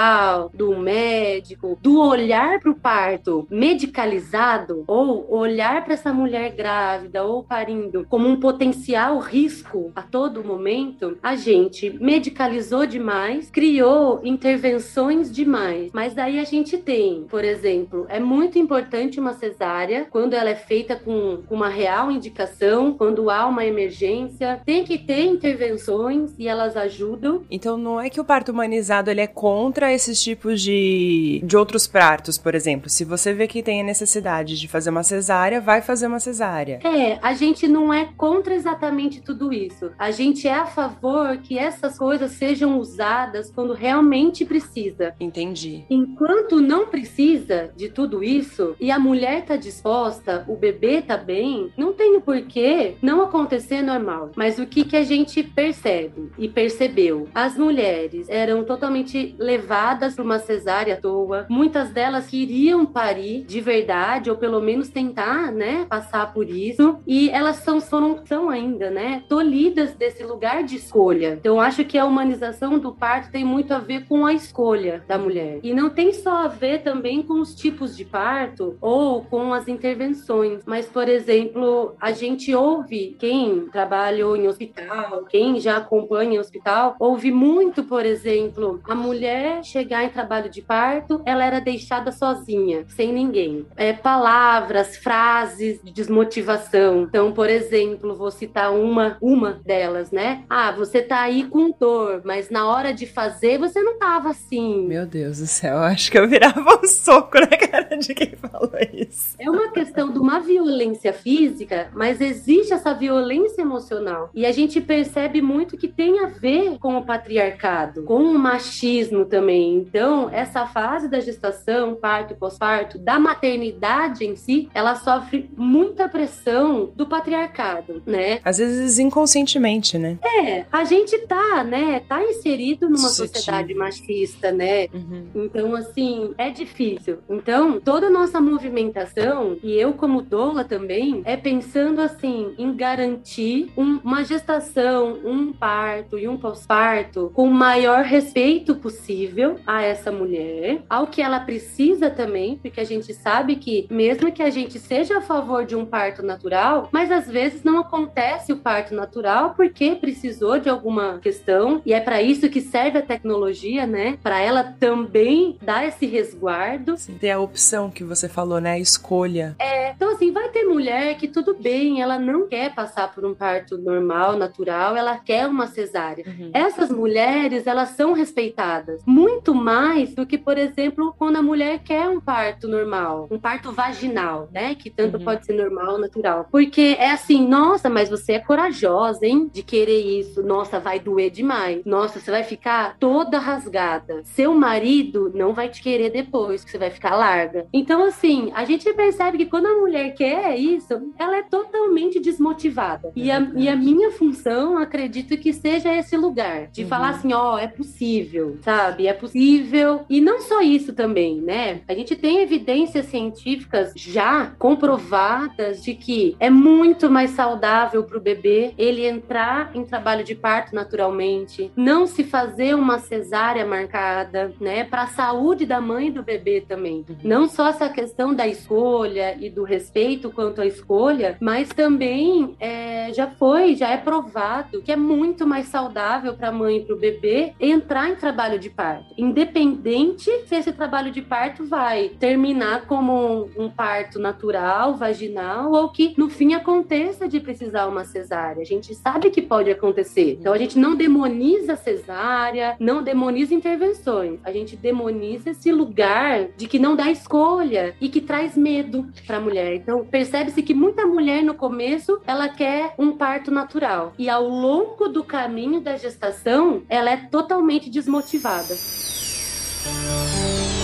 do 0.55 0.77
médico, 0.77 1.79
do 1.83 2.01
olhar 2.01 2.59
para 2.61 2.71
o 2.71 2.75
parto 2.75 3.47
medicalizado 3.51 4.85
ou 4.87 5.27
olhar 5.31 5.85
para 5.85 5.95
essa 5.95 6.13
mulher 6.13 6.53
grávida 6.53 7.25
ou 7.25 7.43
parindo 7.43 8.07
como 8.09 8.29
um 8.29 8.39
potencial 8.39 9.19
risco 9.19 9.93
a 9.95 10.03
todo 10.03 10.45
momento, 10.45 11.19
a 11.23 11.37
gente 11.37 11.91
medicalizou 12.01 12.87
demais, 12.87 13.51
criou 13.51 14.21
intervenções 14.25 15.31
demais. 15.31 15.91
Mas 15.93 16.15
daí 16.15 16.39
a 16.39 16.45
gente 16.45 16.79
tem, 16.79 17.25
por 17.29 17.45
exemplo, 17.45 18.07
é 18.09 18.19
muito 18.19 18.59
importante 18.59 19.21
uma 19.21 19.35
cesárea 19.35 20.07
quando 20.11 20.35
ela 20.35 20.51
é 20.51 20.55
feita 20.55 20.97
com 20.97 21.41
uma 21.51 21.69
real 21.69 22.11
indicação, 22.11 22.93
quando 22.93 23.31
há 23.31 23.47
uma 23.47 23.65
emergência, 23.65 24.61
tem 24.65 24.85
que 24.85 24.99
ter 24.99 25.25
intervenções 25.25 26.35
e 26.39 26.49
elas 26.49 26.77
ajudam. 26.77 27.43
Então 27.51 27.77
não 27.77 28.01
é 28.01 28.09
que 28.09 28.21
o 28.21 28.25
parto 28.25 28.53
humanizado 28.53 29.11
ele 29.11 29.21
é 29.21 29.27
contra 29.27 29.90
esses 29.95 30.23
tipos 30.23 30.61
de, 30.61 31.41
de 31.45 31.57
outros 31.57 31.87
pratos, 31.87 32.39
por 32.39 32.55
exemplo. 32.55 32.89
Se 32.89 33.05
você 33.05 33.33
vê 33.33 33.47
que 33.47 33.63
tem 33.63 33.81
a 33.81 33.85
necessidade 33.85 34.59
de 34.59 34.69
fazer 34.69 34.91
uma 34.91 35.03
cesárea, 35.03 35.61
vai 35.61 35.81
fazer 35.81 36.07
uma 36.07 36.21
cesárea. 36.21 36.81
É, 36.85 37.19
a 37.23 37.35
gente 37.35 37.67
não 37.67 37.93
é 37.93 38.09
contra 38.17 38.55
exatamente 38.55 39.21
tudo 39.21 39.53
isso. 39.53 39.91
A 39.99 40.11
gente 40.11 40.47
é 40.47 40.55
a 40.55 40.67
favor 40.67 41.37
que 41.39 41.59
essas 41.59 41.99
coisas 41.99 42.33
sejam 42.33 42.79
usadas 42.79 43.51
quando 43.51 43.73
realmente 43.73 44.45
precisa. 44.45 45.15
Entendi. 45.19 45.85
Enquanto 45.91 46.61
não 46.61 46.87
precisa 46.87 47.71
de 47.77 47.89
tudo 47.89 48.23
isso 48.23 48.77
e 48.81 48.91
a 48.91 48.99
mulher 48.99 49.45
tá 49.45 49.57
disposta, 49.57 50.45
o 50.49 50.57
bebê 50.57 51.03
tá 51.03 51.17
bem, 51.17 51.73
não 51.77 51.93
tem 51.93 52.17
o 52.17 52.21
porquê 52.21 52.95
não 53.03 53.23
acontecer 53.23 53.83
normal. 53.83 54.31
Mas 54.37 54.59
o 54.59 54.67
que 54.67 54.85
que 54.85 54.97
a 54.97 55.03
gente 55.03 55.43
percebe 55.43 56.31
e 56.39 56.49
percebeu? 56.49 57.29
As 57.35 57.57
mulheres 57.57 58.29
eram 58.29 58.65
totalmente 58.65 59.35
levadas 59.39 59.80
para 60.15 60.23
uma 60.23 60.39
cesárea 60.39 60.95
à 60.95 60.97
toa. 60.97 61.47
Muitas 61.49 61.91
delas 61.91 62.27
queriam 62.27 62.85
parir 62.85 63.45
de 63.45 63.61
verdade, 63.61 64.31
ou 64.31 64.37
pelo 64.37 64.61
menos 64.61 64.91
tentar, 64.91 65.51
né, 65.51 65.87
passar 65.89 66.33
por 66.33 66.49
isso. 66.49 66.99
E 67.07 67.31
elas 67.31 67.57
são, 67.57 67.81
foram, 67.81 68.21
são 68.27 68.51
ainda, 68.51 68.91
né, 68.91 69.23
tolhidas 69.29 69.95
desse 69.95 70.23
lugar 70.23 70.63
de 70.63 70.77
escolha. 70.77 71.39
Então, 71.41 71.61
acho 71.61 71.85
que 71.85 71.97
a 71.97 72.05
humanização 72.05 72.79
do 72.79 72.93
parto 72.93 73.31
tem 73.31 73.45
muito 73.45 73.73
a 73.73 73.79
ver 73.79 74.07
com 74.07 74.27
a 74.27 74.35
escolha 74.35 75.03
da 75.09 75.17
mulher. 75.17 75.61
E 75.63 75.73
não 75.73 75.89
tem 75.89 76.13
só 76.13 76.45
a 76.45 76.49
ver 76.49 76.83
também 76.83 77.23
com 77.23 77.41
os 77.41 77.55
tipos 77.55 77.97
de 77.97 78.05
parto 78.05 78.77
ou 78.81 79.23
com 79.25 79.55
as 79.55 79.67
intervenções. 79.67 80.63
Mas, 80.67 80.87
por 80.87 81.09
exemplo, 81.09 81.95
a 82.01 82.13
gente 82.13 82.55
ouve, 82.55 83.17
quem 83.19 83.67
trabalhou 83.73 84.37
em 84.37 84.47
hospital, 84.47 85.25
quem 85.29 85.59
já 85.59 85.79
acompanha 85.79 86.41
hospital, 86.41 86.97
ouve 86.99 87.33
muito, 87.33 87.83
por 87.85 88.05
exemplo, 88.05 88.81
a 88.85 88.95
mulher 88.95 89.63
chegar 89.71 90.05
em 90.05 90.11
trabalho 90.11 90.51
de 90.51 90.63
parto, 90.63 91.23
ela 91.25 91.45
era 91.45 91.61
deixada 91.61 92.13
sozinha, 92.13 92.85
sem 92.89 93.13
ninguém. 93.13 93.67
É, 93.77 93.93
palavras, 93.93 94.97
frases 94.97 95.81
de 95.83 95.93
desmotivação. 95.93 97.03
Então, 97.03 97.33
por 97.33 97.49
exemplo, 97.49 98.15
vou 98.15 98.31
citar 98.31 98.73
uma, 98.73 99.17
uma 99.21 99.53
delas, 99.53 100.11
né? 100.11 100.45
Ah, 100.49 100.73
você 100.73 101.01
tá 101.03 101.21
aí 101.21 101.45
com 101.45 101.71
dor, 101.79 102.23
mas 102.25 102.51
na 102.51 102.67
hora 102.67 102.93
de 102.93 103.07
fazer 103.07 103.59
você 103.59 103.81
não 103.81 103.99
tava 103.99 104.31
assim. 104.31 104.87
Meu 104.87 105.07
Deus 105.07 105.39
do 105.39 105.47
céu, 105.47 105.79
acho 105.79 106.11
que 106.11 106.19
eu 106.19 106.29
virava 106.29 106.81
um 106.83 106.87
soco 106.87 107.39
na 107.39 107.47
cara 107.47 107.97
de 107.97 108.15
quem 108.15 108.35
falou 108.37 108.73
isso. 108.93 109.37
É 109.39 109.51
uma 109.51 109.71
questão 109.71 110.13
de 110.13 110.19
uma 110.19 110.41
violência 110.41 111.13
física, 111.13 111.91
mas 111.95 112.21
existe 112.21 112.73
essa 112.73 112.93
violência 112.95 113.63
emocional. 113.63 114.31
E 114.35 114.47
a 114.47 114.53
gente 114.53 114.81
percebe 114.81 115.43
muito 115.43 115.77
que 115.77 115.89
tem 115.89 116.21
a 116.21 116.27
ver 116.27 116.79
com 116.79 116.97
o 116.97 117.05
patriarcado, 117.05 118.05
com 118.05 118.23
o 118.23 118.39
machismo 118.39 119.25
também. 119.25 119.50
Então, 119.53 120.29
essa 120.31 120.67
fase 120.67 121.09
da 121.09 121.21
gestação, 121.21 121.95
parto, 121.95 122.35
pós-parto, 122.35 122.99
da 122.99 123.19
maternidade 123.19 124.25
em 124.25 124.37
si, 124.37 124.69
ela 124.75 124.95
sofre 124.95 125.51
muita 125.57 126.09
pressão 126.09 126.91
do 126.95 127.07
patriarcado, 127.07 128.03
né? 128.07 128.41
Às 128.45 128.59
vezes 128.59 128.99
inconscientemente, 128.99 129.99
né? 129.99 130.19
É, 130.25 130.65
a 130.71 130.85
gente 130.85 131.17
tá, 131.27 131.65
né, 131.65 132.01
tá 132.09 132.23
inserido 132.23 132.89
numa 132.89 133.09
Sutil. 133.09 133.27
sociedade 133.27 133.75
machista, 133.75 134.53
né? 134.53 134.87
Uhum. 134.93 135.27
Então, 135.35 135.75
assim, 135.75 136.35
é 136.39 136.51
difícil. 136.51 137.19
Então, 137.29 137.81
toda 137.81 138.07
a 138.07 138.11
nossa 138.11 138.41
movimentação, 138.41 139.57
e 139.63 139.73
eu 139.73 139.93
como 139.95 140.23
doula 140.23 140.65
também, 140.65 141.23
é 141.25 141.37
pensando, 141.37 142.01
assim, 142.01 142.55
em 142.59 142.75
garantir 142.75 143.71
um, 143.77 143.99
uma 144.05 144.25
gestação, 144.25 145.19
um 145.25 145.53
parto 145.53 146.19
e 146.19 146.29
um 146.29 146.37
pós-parto 146.37 147.31
com 147.35 147.49
o 147.49 147.55
maior 147.55 148.05
respeito 148.05 148.75
possível 148.75 149.40
a 149.67 149.83
essa 149.83 150.11
mulher, 150.11 150.83
ao 150.89 151.07
que 151.07 151.23
ela 151.23 151.41
precisa 151.41 152.11
também, 152.11 152.57
porque 152.57 152.81
a 152.81 152.85
gente 152.85 153.13
sabe 153.15 153.57
que, 153.57 153.87
mesmo 153.91 154.33
que 154.33 154.43
a 154.43 154.51
gente 154.51 154.79
seja 154.79 155.19
a 155.19 155.21
favor 155.21 155.65
de 155.65 155.77
um 155.77 155.85
parto 155.85 156.23
natural, 156.23 156.89
mas 156.93 157.11
às 157.11 157.29
vezes 157.29 157.63
não 157.63 157.79
acontece 157.79 158.53
o 158.53 158.57
parto 158.57 158.95
natural 158.95 159.55
porque 159.57 159.95
precisou 159.95 160.59
de 160.59 160.69
alguma 160.69 161.19
questão, 161.19 161.81
e 161.85 161.93
é 161.93 162.01
para 162.01 162.23
isso 162.23 162.49
que 162.49 162.61
serve 162.61 162.99
a 162.99 163.03
tecnologia, 163.03 163.87
né? 163.87 164.19
Para 164.23 164.41
ela 164.41 164.63
também 164.79 165.59
dar 165.63 165.87
esse 165.87 166.07
resguardo. 166.07 166.97
Sim, 166.97 167.17
tem 167.19 167.33
a 167.33 167.41
opção 167.41 167.91
que 167.91 168.05
você 168.05 168.29
falou, 168.29 168.61
né? 168.61 168.73
A 168.73 168.79
escolha. 168.79 169.57
É, 169.59 169.91
então 169.93 170.13
assim, 170.13 170.33
vai 170.33 170.49
ter 170.49 170.65
mulher 170.65 171.17
que 171.17 171.29
tudo 171.29 171.55
bem, 171.55 172.01
ela 172.01 172.19
não 172.19 172.47
quer 172.47 172.75
passar 172.75 173.13
por 173.13 173.25
um 173.25 173.35
parto 173.35 173.77
normal, 173.79 174.37
natural, 174.37 174.97
ela 174.97 175.19
quer 175.19 175.47
uma 175.47 175.67
cesárea. 175.67 176.25
Uhum. 176.27 176.51
Essas 176.53 176.91
mulheres, 176.91 177.67
elas 177.67 177.91
são 177.91 178.13
respeitadas 178.13 179.03
muito 179.07 179.30
mais 179.55 180.15
do 180.15 180.27
que, 180.27 180.39
por 180.39 180.57
exemplo, 180.57 181.15
quando 181.19 181.37
a 181.37 181.43
mulher 181.43 181.81
quer 181.81 182.09
um 182.09 182.21
parto 182.21 182.69
normal, 182.69 183.29
um 183.31 183.39
parto 183.39 183.73
vaginal, 183.73 184.49
né? 184.53 184.75
Que 184.75 184.91
tanto 184.91 185.19
uhum. 185.19 185.25
pode 185.25 185.45
ser 185.45 185.55
normal 185.55 185.95
ou 185.95 185.99
natural. 185.99 186.47
Porque 186.51 186.97
é 186.99 187.11
assim, 187.11 187.47
nossa, 187.47 187.89
mas 187.89 188.09
você 188.09 188.33
é 188.35 188.39
corajosa, 188.39 189.27
hein? 189.27 189.51
De 189.53 189.63
querer 189.63 190.01
isso. 190.01 190.43
Nossa, 190.43 190.79
vai 190.79 190.99
doer 190.99 191.31
demais. 191.31 191.85
Nossa, 191.85 192.21
você 192.21 192.31
vai 192.31 192.45
ficar 192.45 192.97
toda 192.99 193.39
rasgada. 193.39 194.23
Seu 194.25 194.55
marido 194.55 195.31
não 195.35 195.53
vai 195.53 195.69
te 195.69 195.83
querer 195.83 196.11
depois, 196.11 196.65
que 196.65 196.71
você 196.71 196.79
vai 196.79 196.91
ficar 196.91 197.17
larga. 197.17 197.67
Então, 197.73 198.05
assim, 198.05 198.51
a 198.55 198.65
gente 198.65 198.91
percebe 198.93 199.39
que 199.39 199.47
quando 199.47 199.67
a 199.67 199.77
mulher 199.77 200.15
quer 200.15 200.57
isso, 200.57 201.13
ela 201.19 201.39
é 201.39 201.43
totalmente 201.43 202.21
desmotivada. 202.21 203.13
E 203.15 203.31
a, 203.31 203.41
e 203.57 203.69
a 203.69 203.77
minha 203.77 204.11
função, 204.11 204.79
acredito 204.79 205.37
que 205.37 205.53
seja 205.53 205.95
esse 205.95 206.17
lugar 206.17 206.69
de 206.69 206.83
uhum. 206.83 206.89
falar 206.89 207.11
assim: 207.11 207.33
ó, 207.33 207.55
oh, 207.55 207.59
é 207.59 207.67
possível, 207.67 208.59
sabe? 208.63 209.07
É 209.07 209.13
possível. 209.21 210.05
E 210.09 210.21
não 210.21 210.41
só 210.41 210.61
isso 210.61 210.93
também, 210.93 211.41
né? 211.41 211.81
A 211.87 211.95
gente 211.95 212.17
tem 212.17 212.41
evidências 212.41 213.07
científicas 213.07 213.93
já 213.95 214.53
comprovadas 214.59 215.83
de 215.83 215.95
que 215.95 216.37
é 216.41 216.51
muito 216.51 217.11
mais 217.11 217.31
saudável 217.31 218.03
para 218.05 218.19
o 218.19 218.21
bebê 218.21 218.73
ele 218.79 219.07
entrar 219.07 219.71
em 219.75 219.85
trabalho 219.85 220.25
de 220.25 220.35
parto 220.35 220.75
naturalmente, 220.75 221.71
não 221.77 222.07
se 222.07 222.25
fazer 222.25 222.75
uma 222.75 222.99
cesárea 222.99 223.65
marcada, 223.65 224.53
né? 224.61 224.85
Para 224.85 225.03
a 225.03 225.09
saúde 225.09 225.67
da 225.67 225.81
mãe 225.81 226.09
e 226.09 226.11
do 226.11 226.23
bebê 226.23 226.61
também. 226.61 227.05
Não 227.23 227.49
só 227.49 227.69
essa 227.69 227.89
questão 227.89 228.35
da 228.35 228.47
escolha 228.47 229.37
e 229.39 229.51
do 229.51 229.63
respeito 229.63 230.31
quanto 230.31 230.61
à 230.61 230.67
escolha, 230.67 231.37
mas 231.41 231.69
também 231.69 232.57
é, 232.59 233.13
já 233.13 233.27
foi, 233.27 233.75
já 233.75 233.91
é 233.91 233.97
provado 233.97 234.81
que 234.83 234.93
é 234.93 234.97
muito 234.97 235.47
mais 235.47 235.67
saudável 235.67 236.35
para 236.35 236.49
a 236.49 236.53
mãe 236.53 236.79
e 236.79 236.85
para 236.85 236.95
o 236.95 236.99
bebê 236.99 237.53
entrar 237.61 238.09
em 238.09 238.15
trabalho 238.15 238.59
de 238.59 238.71
parto, 238.71 239.10
independente 239.17 240.31
se 240.47 240.55
esse 240.55 240.73
trabalho 240.73 241.11
de 241.11 241.23
parto 241.23 241.65
vai 241.65 242.11
terminar 242.19 242.87
como 242.87 243.49
um, 243.57 243.69
parto 243.71 244.19
natural, 244.19 244.95
vaginal, 244.95 245.73
ou 245.73 245.89
que 245.89 246.15
no 246.17 246.29
fim 246.29 246.55
aconteça 246.55 247.29
de 247.29 247.41
precisar 247.41 247.87
uma 247.87 248.05
cesárea. 248.05 248.63
A 248.63 248.67
gente 248.67 248.95
sabe 248.95 249.31
que 249.31 249.43
pode 249.43 249.71
acontecer. 249.71 250.39
Então 250.41 250.53
a 250.53 250.59
gente 250.59 250.79
não 250.79 250.95
demoniza 250.95 251.77
cesárea, 251.77 252.77
não 252.79 253.03
demoniza 253.03 253.55
intervenções. 253.55 254.41
A 254.45 254.53
gente 254.53 254.77
demoniza 254.77 255.51
esse 255.51 255.73
lugar 255.73 256.49
de 256.57 256.67
que 256.67 256.79
não 256.79 256.97
dá 256.97 257.11
escolha 257.11 257.95
e 258.01 258.09
que 258.09 258.21
traz 258.21 258.57
medo 258.57 259.09
para 259.27 259.37
a 259.37 259.41
mulher. 259.41 259.75
Então 259.75 260.05
percebe-se 260.05 260.63
que 260.63 260.75
muita 260.75 261.07
mulher 261.07 261.43
no 261.43 261.55
começo 261.55 262.21
ela 262.27 262.49
quer 262.49 262.95
um 262.99 263.13
parto 263.13 263.51
natural 263.51 264.13
e 264.19 264.29
ao 264.29 264.49
longo 264.49 265.09
do 265.09 265.23
caminho 265.25 265.81
da 265.81 265.97
gestação 265.97 266.83
ela 266.89 267.11
é 267.11 267.17
totalmente 267.17 267.91
desmotivada. 267.91 268.75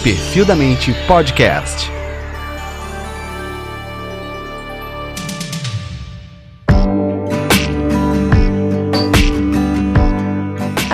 Perfil 0.02 0.44
da 0.44 0.54
Mente 0.54 0.94
Podcast. 1.06 1.95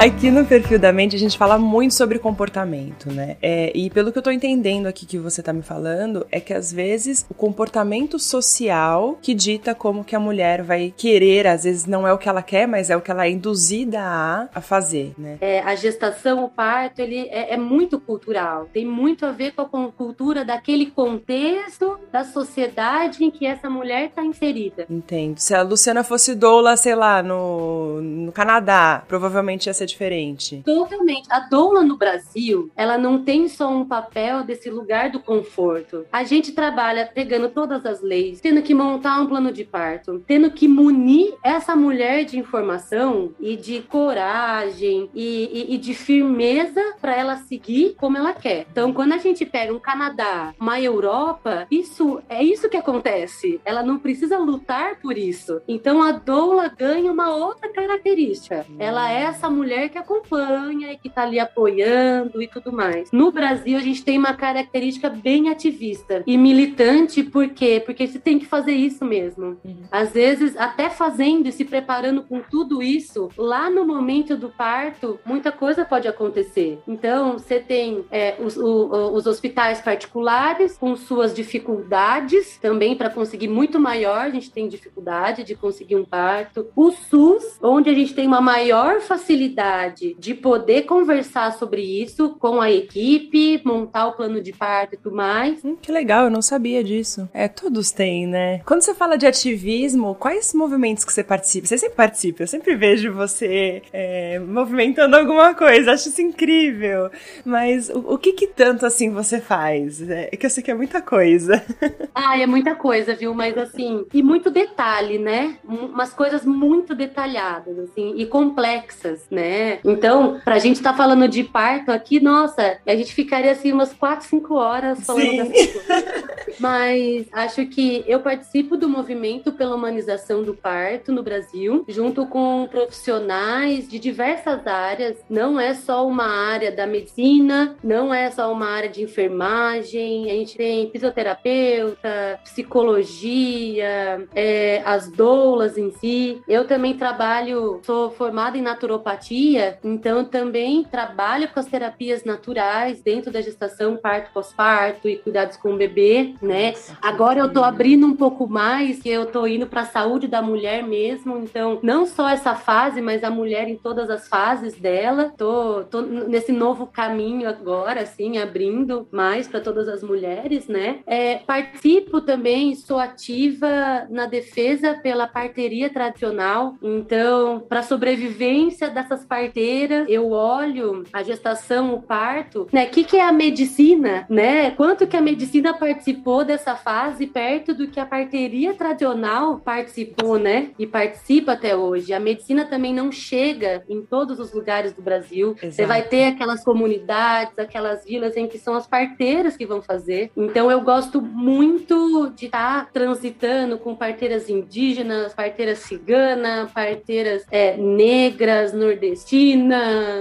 Aqui 0.02 0.32
no 0.32 0.44
perfil 0.44 0.80
da 0.80 0.92
mente 0.92 1.14
a 1.14 1.18
gente 1.18 1.38
fala 1.38 1.56
muito 1.56 1.94
sobre 1.94 2.18
comportamento, 2.18 3.08
né? 3.08 3.36
É, 3.40 3.70
e 3.72 3.88
pelo 3.88 4.10
que 4.10 4.18
eu 4.18 4.22
tô 4.22 4.32
entendendo 4.32 4.88
aqui 4.88 5.06
que 5.06 5.16
você 5.16 5.40
tá 5.40 5.52
me 5.52 5.62
falando, 5.62 6.26
é 6.28 6.40
que 6.40 6.52
às 6.52 6.72
vezes 6.72 7.24
o 7.30 7.34
comportamento 7.34 8.18
social 8.18 9.16
que 9.22 9.32
dita 9.32 9.76
como 9.76 10.02
que 10.02 10.16
a 10.16 10.18
mulher 10.18 10.60
vai 10.64 10.92
querer, 10.96 11.46
às 11.46 11.62
vezes 11.62 11.86
não 11.86 12.04
é 12.04 12.12
o 12.12 12.18
que 12.18 12.28
ela 12.28 12.42
quer, 12.42 12.66
mas 12.66 12.90
é 12.90 12.96
o 12.96 13.00
que 13.00 13.12
ela 13.12 13.26
é 13.26 13.30
induzida 13.30 14.00
a, 14.00 14.48
a 14.52 14.60
fazer, 14.60 15.14
né? 15.16 15.38
É, 15.40 15.60
a 15.60 15.76
gestação, 15.76 16.42
o 16.42 16.48
parto, 16.48 16.98
ele 16.98 17.28
é, 17.30 17.54
é 17.54 17.56
muito 17.56 18.00
cultural, 18.00 18.68
tem 18.72 18.84
muito 18.84 19.24
a 19.24 19.30
ver 19.30 19.52
com 19.52 19.84
a 19.84 19.92
cultura 19.92 20.44
daquele 20.44 20.86
contexto 20.86 21.96
da 22.10 22.24
sociedade 22.24 23.22
em 23.22 23.30
que 23.30 23.46
essa 23.46 23.70
mulher 23.70 24.10
tá 24.10 24.24
inserida. 24.24 24.84
Entendo. 24.90 25.38
Se 25.38 25.54
a 25.54 25.62
Luciana 25.62 26.02
fosse 26.02 26.34
doula, 26.34 26.76
sei 26.76 26.96
lá, 26.96 27.22
no, 27.22 28.02
no 28.02 28.32
Canadá, 28.32 29.04
provavelmente 29.06 29.68
ia 29.68 29.72
ser 29.72 29.91
diferente. 29.92 30.62
Totalmente. 30.64 31.26
A 31.30 31.40
doula 31.40 31.82
no 31.82 31.96
Brasil, 31.96 32.70
ela 32.76 32.98
não 32.98 33.22
tem 33.22 33.48
só 33.48 33.68
um 33.68 33.84
papel 33.84 34.44
desse 34.44 34.68
lugar 34.68 35.10
do 35.10 35.20
conforto. 35.20 36.04
A 36.12 36.24
gente 36.24 36.52
trabalha 36.52 37.06
pegando 37.06 37.48
todas 37.48 37.86
as 37.86 38.02
leis, 38.02 38.40
tendo 38.40 38.62
que 38.62 38.74
montar 38.74 39.20
um 39.20 39.26
plano 39.26 39.52
de 39.52 39.64
parto, 39.64 40.22
tendo 40.26 40.50
que 40.50 40.66
munir 40.66 41.34
essa 41.42 41.76
mulher 41.76 42.24
de 42.24 42.38
informação 42.38 43.32
e 43.40 43.56
de 43.56 43.82
coragem 43.82 45.08
e, 45.14 45.68
e, 45.70 45.74
e 45.74 45.78
de 45.78 45.94
firmeza 45.94 46.94
para 47.00 47.16
ela 47.16 47.36
seguir 47.36 47.94
como 47.96 48.16
ela 48.16 48.32
quer. 48.32 48.66
Então, 48.70 48.92
quando 48.92 49.12
a 49.12 49.18
gente 49.18 49.44
pega 49.44 49.72
um 49.72 49.78
Canadá, 49.78 50.54
uma 50.58 50.80
Europa, 50.80 51.66
isso 51.70 52.22
é 52.28 52.42
isso 52.42 52.68
que 52.68 52.76
acontece. 52.76 53.60
Ela 53.64 53.82
não 53.82 53.98
precisa 53.98 54.38
lutar 54.38 54.96
por 55.00 55.16
isso. 55.16 55.60
Então, 55.66 56.02
a 56.02 56.12
doula 56.12 56.68
ganha 56.68 57.10
uma 57.12 57.34
outra 57.34 57.68
característica. 57.72 58.66
Ela 58.78 59.10
é 59.10 59.22
essa 59.22 59.48
mulher 59.50 59.81
mulher 59.82 59.88
que 59.88 59.98
acompanha 59.98 60.92
e 60.92 60.98
que 60.98 61.08
está 61.08 61.22
ali 61.22 61.38
apoiando 61.38 62.42
e 62.42 62.46
tudo 62.46 62.72
mais. 62.72 63.10
No 63.10 63.32
Brasil, 63.32 63.76
a 63.76 63.80
gente 63.80 64.04
tem 64.04 64.18
uma 64.18 64.34
característica 64.34 65.08
bem 65.08 65.48
ativista 65.48 66.22
e 66.26 66.36
militante, 66.38 67.22
por 67.22 67.48
quê? 67.48 67.82
Porque 67.84 68.06
você 68.06 68.18
tem 68.18 68.38
que 68.38 68.46
fazer 68.46 68.72
isso 68.72 69.04
mesmo. 69.04 69.58
Uhum. 69.64 69.82
Às 69.90 70.12
vezes, 70.12 70.56
até 70.56 70.90
fazendo 70.90 71.48
e 71.48 71.52
se 71.52 71.64
preparando 71.64 72.22
com 72.22 72.40
tudo 72.40 72.82
isso, 72.82 73.28
lá 73.36 73.68
no 73.70 73.84
momento 73.86 74.36
do 74.36 74.48
parto, 74.48 75.18
muita 75.24 75.50
coisa 75.50 75.84
pode 75.84 76.06
acontecer. 76.06 76.78
Então, 76.86 77.38
você 77.38 77.58
tem 77.58 78.04
é, 78.10 78.36
os, 78.38 78.56
o, 78.56 79.12
os 79.14 79.26
hospitais 79.26 79.80
particulares 79.80 80.76
com 80.76 80.94
suas 80.96 81.34
dificuldades 81.34 82.58
também 82.58 82.94
para 82.94 83.10
conseguir 83.10 83.48
muito 83.48 83.80
maior, 83.80 84.26
a 84.26 84.30
gente 84.30 84.50
tem 84.50 84.68
dificuldade 84.68 85.44
de 85.44 85.54
conseguir 85.54 85.96
um 85.96 86.04
parto. 86.04 86.68
O 86.76 86.90
SUS, 86.92 87.58
onde 87.62 87.90
a 87.90 87.94
gente 87.94 88.14
tem 88.14 88.26
uma 88.26 88.40
maior 88.40 89.00
facilidade 89.00 89.71
oportunidade 89.72 90.14
de 90.18 90.34
poder 90.34 90.82
conversar 90.82 91.52
sobre 91.52 91.82
isso 91.82 92.36
com 92.38 92.60
a 92.60 92.70
equipe, 92.70 93.60
montar 93.64 94.06
o 94.06 94.12
plano 94.12 94.40
de 94.40 94.52
parto 94.52 94.94
e 94.94 94.98
tudo 94.98 95.16
mais. 95.16 95.64
Hum, 95.64 95.76
que 95.80 95.90
legal, 95.90 96.24
eu 96.24 96.30
não 96.30 96.42
sabia 96.42 96.84
disso. 96.84 97.28
É, 97.32 97.48
todos 97.48 97.90
têm, 97.90 98.26
né? 98.26 98.60
Quando 98.66 98.82
você 98.82 98.94
fala 98.94 99.16
de 99.16 99.26
ativismo, 99.26 100.14
quais 100.14 100.52
movimentos 100.54 101.04
que 101.04 101.12
você 101.12 101.24
participa? 101.24 101.66
Você 101.66 101.78
sempre 101.78 101.96
participa, 101.96 102.42
eu 102.42 102.46
sempre 102.46 102.74
vejo 102.76 103.12
você 103.12 103.82
é, 103.92 104.38
movimentando 104.38 105.16
alguma 105.16 105.54
coisa, 105.54 105.92
acho 105.92 106.08
isso 106.08 106.20
incrível. 106.20 107.10
Mas 107.44 107.88
o, 107.88 108.14
o 108.14 108.18
que 108.18 108.32
que 108.32 108.46
tanto 108.46 108.84
assim 108.84 109.10
você 109.10 109.40
faz? 109.40 110.02
É, 110.08 110.28
é 110.32 110.36
que 110.36 110.46
eu 110.46 110.50
sei 110.50 110.62
que 110.62 110.70
é 110.70 110.74
muita 110.74 111.00
coisa. 111.00 111.62
Ah, 112.14 112.38
é 112.38 112.46
muita 112.46 112.74
coisa, 112.74 113.14
viu? 113.14 113.34
Mas 113.34 113.56
assim, 113.56 114.04
e 114.12 114.22
muito 114.22 114.50
detalhe, 114.50 115.18
né? 115.18 115.56
Umas 115.64 116.12
coisas 116.12 116.44
muito 116.44 116.94
detalhadas, 116.94 117.78
assim, 117.78 118.14
e 118.16 118.26
complexas, 118.26 119.26
né? 119.30 119.51
Então, 119.84 120.40
pra 120.44 120.58
gente 120.58 120.76
estar 120.76 120.92
tá 120.92 120.96
falando 120.96 121.28
de 121.28 121.44
parto 121.44 121.90
aqui, 121.90 122.20
nossa, 122.20 122.78
a 122.86 122.96
gente 122.96 123.12
ficaria 123.12 123.52
assim 123.52 123.72
umas 123.72 123.92
4, 123.92 124.26
5 124.26 124.54
horas 124.54 125.04
falando 125.04 125.30
Sim. 125.30 125.36
dessas 125.36 125.72
coisas. 125.72 126.12
Mas 126.58 127.26
acho 127.32 127.66
que 127.66 128.04
eu 128.06 128.20
participo 128.20 128.76
do 128.76 128.88
movimento 128.88 129.52
pela 129.52 129.74
humanização 129.74 130.42
do 130.42 130.54
parto 130.54 131.12
no 131.12 131.22
Brasil, 131.22 131.84
junto 131.88 132.26
com 132.26 132.68
profissionais 132.70 133.88
de 133.88 133.98
diversas 133.98 134.66
áreas. 134.66 135.18
Não 135.28 135.58
é 135.58 135.74
só 135.74 136.06
uma 136.06 136.26
área 136.26 136.70
da 136.70 136.86
medicina, 136.86 137.76
não 137.82 138.12
é 138.12 138.30
só 138.30 138.52
uma 138.52 138.66
área 138.66 138.88
de 138.88 139.02
enfermagem, 139.02 140.30
a 140.30 140.34
gente 140.34 140.56
tem 140.56 140.90
fisioterapeuta, 140.90 142.40
psicologia, 142.44 144.26
é, 144.34 144.82
as 144.84 145.10
doulas 145.10 145.76
em 145.78 145.90
si. 145.90 146.40
Eu 146.46 146.66
também 146.66 146.94
trabalho, 146.94 147.80
sou 147.82 148.10
formada 148.10 148.56
em 148.56 148.62
naturopatia, 148.62 149.41
então 149.82 150.24
também 150.24 150.84
trabalho 150.84 151.48
com 151.48 151.60
as 151.60 151.66
terapias 151.66 152.24
naturais 152.24 153.00
dentro 153.02 153.30
da 153.30 153.40
gestação, 153.40 153.96
parto, 153.96 154.32
pós-parto 154.32 155.08
e 155.08 155.16
cuidados 155.16 155.56
com 155.56 155.74
o 155.74 155.76
bebê, 155.76 156.34
né? 156.40 156.74
Agora 157.00 157.40
eu 157.40 157.52
tô 157.52 157.62
abrindo 157.62 158.06
um 158.06 158.16
pouco 158.16 158.46
mais, 158.46 159.00
que 159.00 159.08
eu 159.08 159.26
tô 159.26 159.46
indo 159.46 159.66
para 159.66 159.82
a 159.82 159.86
saúde 159.86 160.28
da 160.28 160.42
mulher 160.42 160.82
mesmo, 160.82 161.38
então 161.38 161.78
não 161.82 162.06
só 162.06 162.28
essa 162.28 162.54
fase, 162.54 163.00
mas 163.00 163.24
a 163.24 163.30
mulher 163.30 163.68
em 163.68 163.76
todas 163.76 164.10
as 164.10 164.28
fases 164.28 164.74
dela. 164.74 165.32
Tô, 165.36 165.84
tô 165.84 166.02
nesse 166.02 166.52
novo 166.52 166.86
caminho 166.86 167.48
agora, 167.48 168.02
assim, 168.02 168.38
abrindo 168.38 169.06
mais 169.10 169.48
para 169.48 169.60
todas 169.60 169.88
as 169.88 170.02
mulheres, 170.02 170.68
né? 170.68 171.00
É, 171.06 171.36
participo 171.38 172.20
também, 172.20 172.74
sou 172.74 172.98
ativa 172.98 174.06
na 174.10 174.26
defesa 174.26 174.94
pela 174.94 175.26
parteria 175.26 175.90
tradicional. 175.90 176.74
Então, 176.82 177.60
para 177.68 177.82
sobrevivência 177.82 178.90
dessas 178.90 179.24
parteiras, 179.32 180.06
eu 180.10 180.30
olho 180.30 181.04
a 181.10 181.22
gestação, 181.22 181.94
o 181.94 182.02
parto, 182.02 182.68
né? 182.70 182.84
O 182.84 182.90
que, 182.90 183.02
que 183.02 183.16
é 183.16 183.22
a 183.22 183.32
medicina, 183.32 184.26
né? 184.28 184.72
Quanto 184.72 185.06
que 185.06 185.16
a 185.16 185.22
medicina 185.22 185.72
participou 185.72 186.44
dessa 186.44 186.76
fase 186.76 187.26
perto 187.26 187.72
do 187.72 187.88
que 187.88 187.98
a 187.98 188.04
parteria 188.04 188.74
tradicional 188.74 189.58
participou, 189.58 190.38
né? 190.38 190.72
E 190.78 190.86
participa 190.86 191.52
até 191.52 191.74
hoje. 191.74 192.12
A 192.12 192.20
medicina 192.20 192.66
também 192.66 192.92
não 192.92 193.10
chega 193.10 193.82
em 193.88 194.02
todos 194.02 194.38
os 194.38 194.52
lugares 194.52 194.92
do 194.92 195.00
Brasil. 195.00 195.52
Exato. 195.52 195.72
Você 195.72 195.86
vai 195.86 196.02
ter 196.02 196.24
aquelas 196.24 196.62
comunidades, 196.62 197.58
aquelas 197.58 198.04
vilas 198.04 198.36
em 198.36 198.46
que 198.46 198.58
são 198.58 198.74
as 198.74 198.86
parteiras 198.86 199.56
que 199.56 199.64
vão 199.64 199.80
fazer. 199.80 200.30
Então 200.36 200.70
eu 200.70 200.82
gosto 200.82 201.22
muito 201.22 202.30
de 202.36 202.46
estar 202.46 202.84
tá 202.84 202.90
transitando 202.92 203.78
com 203.78 203.96
parteiras 203.96 204.50
indígenas, 204.50 205.32
parteiras 205.32 205.78
ciganas, 205.78 206.70
parteiras 206.70 207.46
é, 207.50 207.78
negras, 207.78 208.74
nordestinas, 208.74 209.21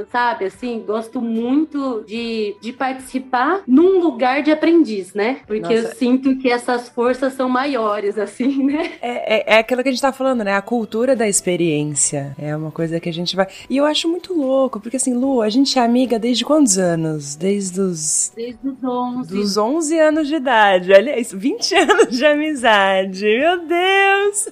sabe? 0.09 0.45
Assim, 0.45 0.83
gosto 0.85 1.21
muito 1.21 2.03
de, 2.07 2.55
de 2.61 2.73
participar 2.73 3.61
num 3.67 3.99
lugar 3.99 4.41
de 4.43 4.51
aprendiz, 4.51 5.13
né? 5.13 5.39
Porque 5.47 5.61
Nossa. 5.61 5.73
eu 5.89 5.95
sinto 5.95 6.37
que 6.37 6.49
essas 6.49 6.89
forças 6.89 7.33
são 7.33 7.49
maiores, 7.49 8.17
assim, 8.17 8.63
né? 8.63 8.91
É, 9.01 9.35
é, 9.35 9.55
é 9.55 9.59
aquilo 9.59 9.83
que 9.83 9.89
a 9.89 9.91
gente 9.91 10.01
tá 10.01 10.11
falando, 10.11 10.43
né? 10.43 10.53
A 10.55 10.61
cultura 10.61 11.15
da 11.15 11.27
experiência. 11.27 12.35
É 12.39 12.55
uma 12.55 12.71
coisa 12.71 12.99
que 12.99 13.09
a 13.09 13.13
gente 13.13 13.35
vai. 13.35 13.47
E 13.69 13.77
eu 13.77 13.85
acho 13.85 14.07
muito 14.07 14.33
louco, 14.33 14.79
porque 14.79 14.97
assim, 14.97 15.13
Lu, 15.13 15.41
a 15.41 15.49
gente 15.49 15.77
é 15.77 15.81
amiga 15.81 16.19
desde 16.19 16.45
quantos 16.45 16.77
anos? 16.77 17.35
Desde 17.35 17.79
os. 17.79 18.31
Desde 18.35 18.67
os 18.67 18.83
11. 18.83 19.29
Dos 19.29 19.57
11 19.57 19.99
anos 19.99 20.27
de 20.27 20.35
idade. 20.35 20.91
Olha 20.93 21.19
isso, 21.19 21.37
20 21.37 21.75
anos 21.75 22.17
de 22.17 22.25
amizade. 22.25 23.23
Meu 23.23 23.65
Deus! 23.65 24.49